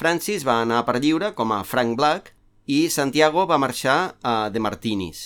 Francis 0.01 0.47
va 0.47 0.61
anar 0.63 0.85
per 0.87 1.01
lliure 1.01 1.33
com 1.37 1.53
a 1.53 1.65
Frank 1.65 1.97
Black 1.99 2.35
i 2.71 2.87
Santiago 2.93 3.47
va 3.49 3.59
marxar 3.61 3.99
a 4.23 4.35
The 4.53 4.63
Martinis. 4.63 5.23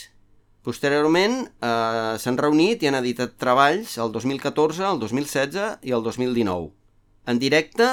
Posteriorment 0.65 1.35
eh, 1.45 2.15
s'han 2.23 2.39
reunit 2.41 2.83
i 2.83 2.89
han 2.89 2.97
editat 2.97 3.35
treballs 3.41 3.99
el 4.01 4.15
2014, 4.15 4.87
el 4.89 5.03
2016 5.03 5.85
i 5.85 5.93
el 5.93 6.07
2019. 6.07 6.71
En 7.29 7.41
directe, 7.43 7.91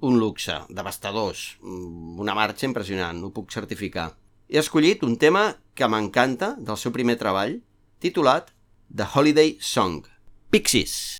un 0.00 0.18
luxe, 0.18 0.56
devastadors, 0.68 1.58
mm, 1.60 2.18
una 2.20 2.34
marxa 2.34 2.66
impressionant, 2.66 3.22
ho 3.22 3.30
puc 3.34 3.54
certificar. 3.54 4.10
He 4.48 4.58
escollit 4.58 5.02
un 5.04 5.16
tema 5.16 5.58
que 5.74 5.86
m'encanta 5.86 6.56
del 6.58 6.78
seu 6.80 6.92
primer 6.94 7.18
treball, 7.20 7.60
titulat 8.00 8.54
The 8.94 9.04
Holiday 9.04 9.58
Song, 9.60 10.06
Pixies. 10.50 11.18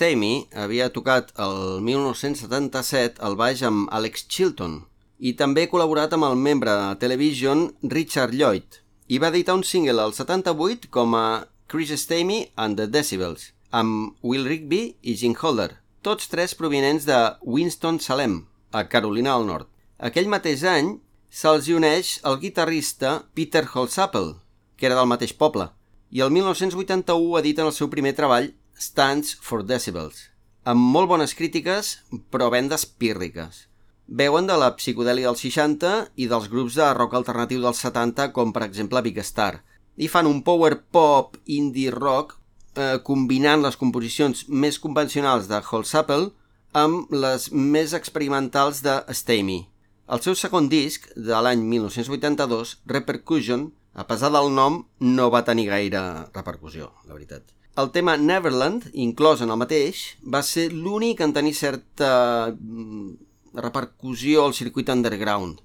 Stamey 0.00 0.46
havia 0.56 0.86
tocat 0.88 1.28
el 1.44 1.82
1977 1.84 3.20
al 3.20 3.34
baix 3.36 3.60
amb 3.68 3.90
Alex 3.92 4.22
Chilton 4.32 4.78
i 5.20 5.34
també 5.36 5.66
col·laborat 5.68 6.14
amb 6.16 6.24
el 6.24 6.38
membre 6.40 6.72
de 6.72 6.94
Television 7.02 7.66
Richard 7.84 8.32
Lloyd 8.32 8.78
i 9.12 9.18
va 9.20 9.28
editar 9.28 9.58
un 9.58 9.64
single 9.70 10.00
al 10.00 10.14
78 10.16 10.88
com 10.88 11.12
a 11.18 11.24
Chris 11.68 11.92
Stamey 12.00 12.46
and 12.56 12.80
the 12.80 12.86
Decibels 12.88 13.50
amb 13.76 14.16
Will 14.24 14.48
Rigby 14.48 14.80
i 15.02 15.18
Gene 15.20 15.36
Holder, 15.36 15.68
tots 16.00 16.32
tres 16.32 16.56
provinents 16.56 17.04
de 17.04 17.18
Winston-Salem, 17.44 18.38
a 18.72 18.86
Carolina 18.88 19.34
del 19.36 19.44
Nord. 19.52 19.68
Aquell 20.00 20.32
mateix 20.32 20.64
any 20.64 20.94
se'ls 21.28 21.68
uneix 21.68 22.14
el 22.24 22.40
guitarrista 22.40 23.18
Peter 23.36 23.66
Holsapple, 23.68 24.38
que 24.80 24.88
era 24.88 24.96
del 24.96 25.12
mateix 25.12 25.36
poble, 25.36 25.68
i 26.08 26.24
el 26.24 26.32
1981 26.32 27.38
editen 27.44 27.68
el 27.68 27.76
seu 27.76 27.92
primer 27.92 28.16
treball, 28.16 28.48
Stands 28.80 29.34
for 29.44 29.60
Decibels, 29.68 30.30
amb 30.64 30.80
molt 30.94 31.10
bones 31.10 31.34
crítiques, 31.36 31.98
però 32.32 32.48
vendes 32.52 32.86
pírriques. 32.88 33.66
Veuen 34.08 34.48
de 34.48 34.56
la 34.56 34.70
psicodèlia 34.78 35.28
dels 35.28 35.42
60 35.44 35.90
i 36.16 36.28
dels 36.30 36.48
grups 36.48 36.78
de 36.80 36.86
rock 36.96 37.18
alternatiu 37.18 37.60
dels 37.60 37.82
70, 37.84 38.30
com 38.32 38.54
per 38.56 38.64
exemple 38.64 39.02
Big 39.04 39.20
Star, 39.22 39.60
i 40.00 40.08
fan 40.08 40.30
un 40.30 40.40
power 40.46 40.78
pop 40.96 41.36
indie 41.44 41.92
rock 41.92 42.38
eh, 42.74 42.96
combinant 43.04 43.60
les 43.66 43.76
composicions 43.76 44.46
més 44.48 44.80
convencionals 44.80 45.50
de 45.52 45.60
Holsapple 45.60 46.30
amb 46.72 47.12
les 47.12 47.50
més 47.52 47.92
experimentals 47.92 48.80
de 48.86 48.96
Stamey. 49.12 49.66
El 50.10 50.24
seu 50.24 50.34
segon 50.34 50.72
disc, 50.72 51.04
de 51.14 51.36
l'any 51.44 51.62
1982, 51.68 52.78
Repercussion, 52.96 53.68
a 53.92 54.08
pesar 54.08 54.32
del 54.32 54.50
nom, 54.56 54.84
no 55.04 55.30
va 55.30 55.44
tenir 55.46 55.68
gaire 55.68 56.02
repercussió, 56.32 56.94
la 57.04 57.14
veritat. 57.14 57.59
El 57.78 57.90
tema 57.94 58.16
Neverland, 58.18 58.88
inclòs 58.92 59.44
en 59.44 59.52
el 59.54 59.58
mateix, 59.60 60.02
va 60.26 60.42
ser 60.42 60.70
l'únic 60.72 61.20
en 61.22 61.32
tenir 61.32 61.54
certa 61.54 62.50
mm, 62.50 63.12
repercussió 63.54 64.44
al 64.44 64.54
circuit 64.54 64.90
underground. 64.90 65.60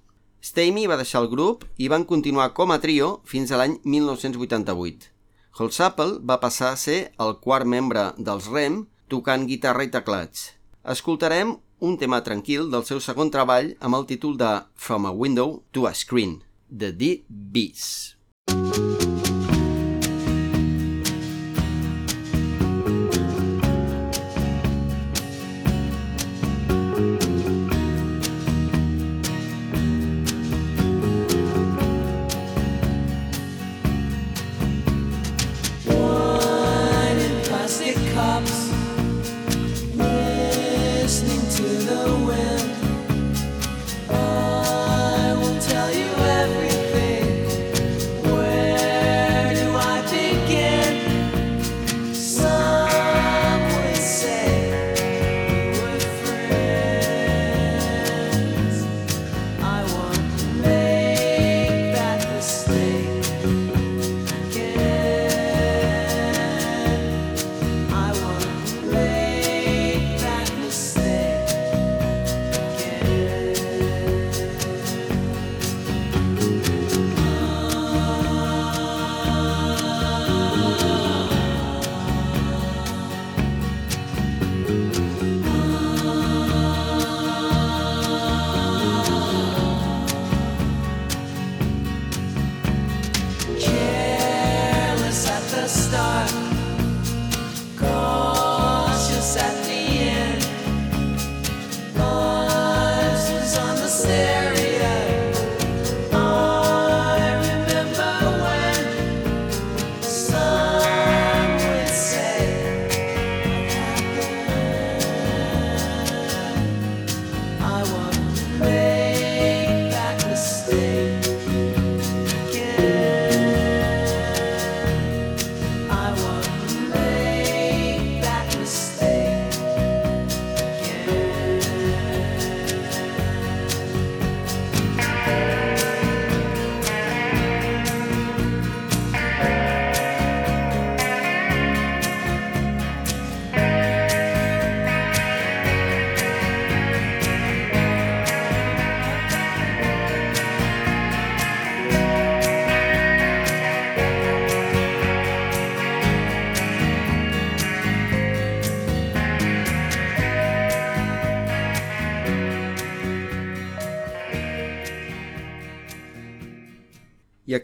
Stamey 0.45 0.85
va 0.85 0.99
deixar 0.99 1.23
el 1.23 1.31
grup 1.31 1.65
i 1.81 1.89
van 1.89 2.05
continuar 2.05 2.51
com 2.53 2.71
a 2.71 2.77
trio 2.79 3.21
fins 3.25 3.49
a 3.49 3.57
l'any 3.57 3.79
1988. 3.83 5.09
Holsapple 5.57 6.19
va 6.21 6.41
passar 6.43 6.73
a 6.73 6.77
ser 6.77 6.99
el 7.25 7.37
quart 7.41 7.65
membre 7.65 8.11
dels 8.17 8.51
REM 8.53 8.83
tocant 9.09 9.47
guitarra 9.49 9.87
i 9.87 9.89
teclats. 9.89 10.51
Escoltarem 10.85 11.55
un 11.81 11.97
tema 11.97 12.21
tranquil 12.21 12.69
del 12.69 12.85
seu 12.85 13.01
segon 13.01 13.33
treball 13.33 13.73
amb 13.79 13.97
el 13.97 14.05
títol 14.11 14.37
de 14.37 14.51
From 14.75 15.09
a 15.09 15.15
Window 15.15 15.63
to 15.73 15.89
a 15.89 15.95
Screen, 15.97 16.43
The 16.69 16.93
D-Bees. 16.93 18.15
Wine 18.51 19.14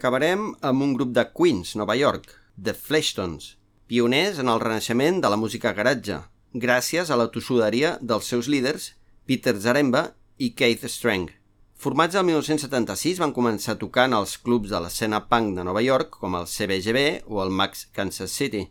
acabarem 0.02 0.48
amb 0.66 0.82
un 0.82 0.96
grup 0.96 1.12
de 1.14 1.22
Queens, 1.30 1.76
Nova 1.78 1.94
York, 1.94 2.32
The 2.58 2.72
Fleshtones, 2.74 3.52
pioners 3.86 4.40
en 4.42 4.48
el 4.50 4.58
renaixement 4.58 5.20
de 5.22 5.28
la 5.30 5.36
música 5.38 5.70
garatge, 5.76 6.16
gràcies 6.58 7.12
a 7.12 7.18
la 7.20 7.28
tossuderia 7.30 7.92
dels 8.02 8.26
seus 8.26 8.48
líders 8.50 8.88
Peter 9.30 9.54
Zaremba 9.54 10.16
i 10.42 10.48
Keith 10.58 10.82
Strang. 10.90 11.28
Formats 11.78 12.18
el 12.18 12.26
1976 12.26 13.20
van 13.22 13.34
començar 13.36 13.76
tocant 13.78 14.16
als 14.18 14.34
clubs 14.42 14.74
de 14.74 14.80
l'escena 14.82 15.22
punk 15.30 15.54
de 15.60 15.68
Nova 15.70 15.84
York 15.86 16.18
com 16.18 16.34
el 16.34 16.50
CBGB 16.50 17.22
o 17.30 17.38
el 17.44 17.54
Max 17.54 17.86
Kansas 17.94 18.34
City. 18.34 18.64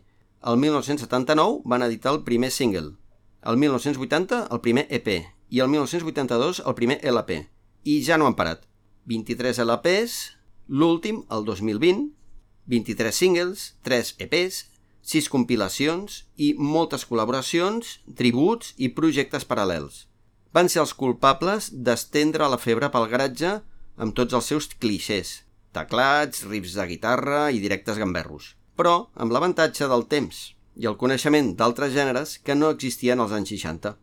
El 0.44 0.60
1979 0.60 1.64
van 1.64 1.86
editar 1.88 2.12
el 2.12 2.24
primer 2.28 2.52
single, 2.52 2.98
el 3.40 3.56
1980 3.56 4.48
el 4.52 4.60
primer 4.60 4.84
EP 4.90 5.08
i 5.48 5.64
el 5.64 5.72
1982 5.72 6.60
el 6.66 6.76
primer 6.76 7.00
LP. 7.00 7.40
I 7.88 7.98
ja 8.04 8.20
no 8.20 8.28
han 8.28 8.36
parat. 8.36 8.68
23 9.08 9.64
LPs, 9.64 10.41
l'últim 10.68 11.22
el 11.30 11.44
2020, 11.44 12.10
23 12.66 13.14
singles, 13.14 13.72
3 13.82 14.14
EPs, 14.26 14.64
6 15.02 15.28
compilacions 15.32 16.22
i 16.38 16.52
moltes 16.54 17.04
col·laboracions, 17.08 17.98
tributs 18.18 18.72
i 18.78 18.92
projectes 18.94 19.46
paral·lels. 19.48 20.06
Van 20.54 20.68
ser 20.68 20.82
els 20.84 20.94
culpables 20.94 21.70
d'estendre 21.72 22.48
la 22.52 22.60
febre 22.60 22.90
pel 22.92 23.08
garatge 23.10 23.58
amb 23.96 24.14
tots 24.14 24.36
els 24.36 24.48
seus 24.48 24.68
clixés, 24.78 25.42
teclats, 25.74 26.44
riffs 26.46 26.76
de 26.78 26.86
guitarra 26.86 27.48
i 27.50 27.60
directes 27.60 27.98
gamberros, 27.98 28.54
però 28.76 29.08
amb 29.14 29.32
l'avantatge 29.32 29.88
del 29.88 30.06
temps 30.06 30.52
i 30.76 30.88
el 30.88 30.96
coneixement 31.00 31.52
d'altres 31.56 31.92
gèneres 31.96 32.38
que 32.44 32.56
no 32.56 32.70
existien 32.72 33.20
als 33.20 33.32
anys 33.36 33.52
60. 33.56 33.96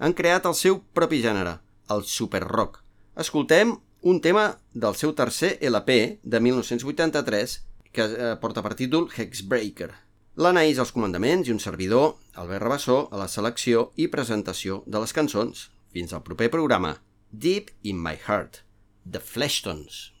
Han 0.00 0.16
creat 0.16 0.48
el 0.48 0.56
seu 0.56 0.80
propi 0.96 1.20
gènere, 1.22 1.58
el 1.92 2.04
super 2.08 2.42
rock. 2.44 2.80
Escoltem 3.20 3.76
un 4.02 4.20
tema 4.20 4.58
del 4.72 4.96
seu 4.96 5.12
tercer 5.14 5.58
LP 5.60 6.20
de 6.22 6.40
1983 6.40 7.56
que 7.92 8.06
eh, 8.06 8.36
porta 8.40 8.62
per 8.64 8.76
títol 8.78 9.08
Hexbreaker. 9.10 9.90
L'Anaís 10.40 10.78
als 10.78 10.92
comandaments 10.94 11.48
i 11.48 11.52
un 11.52 11.60
servidor, 11.60 12.14
Albert 12.34 12.62
Rabassó, 12.64 13.00
a 13.10 13.18
la 13.20 13.28
selecció 13.28 13.90
i 13.96 14.08
presentació 14.08 14.82
de 14.86 15.02
les 15.02 15.12
cançons. 15.12 15.68
Fins 15.92 16.14
al 16.14 16.24
proper 16.24 16.48
programa. 16.54 16.96
Deep 17.30 17.74
in 17.82 18.00
my 18.00 18.16
heart. 18.28 18.62
The 19.04 19.20
Fleshtones. 19.20 20.19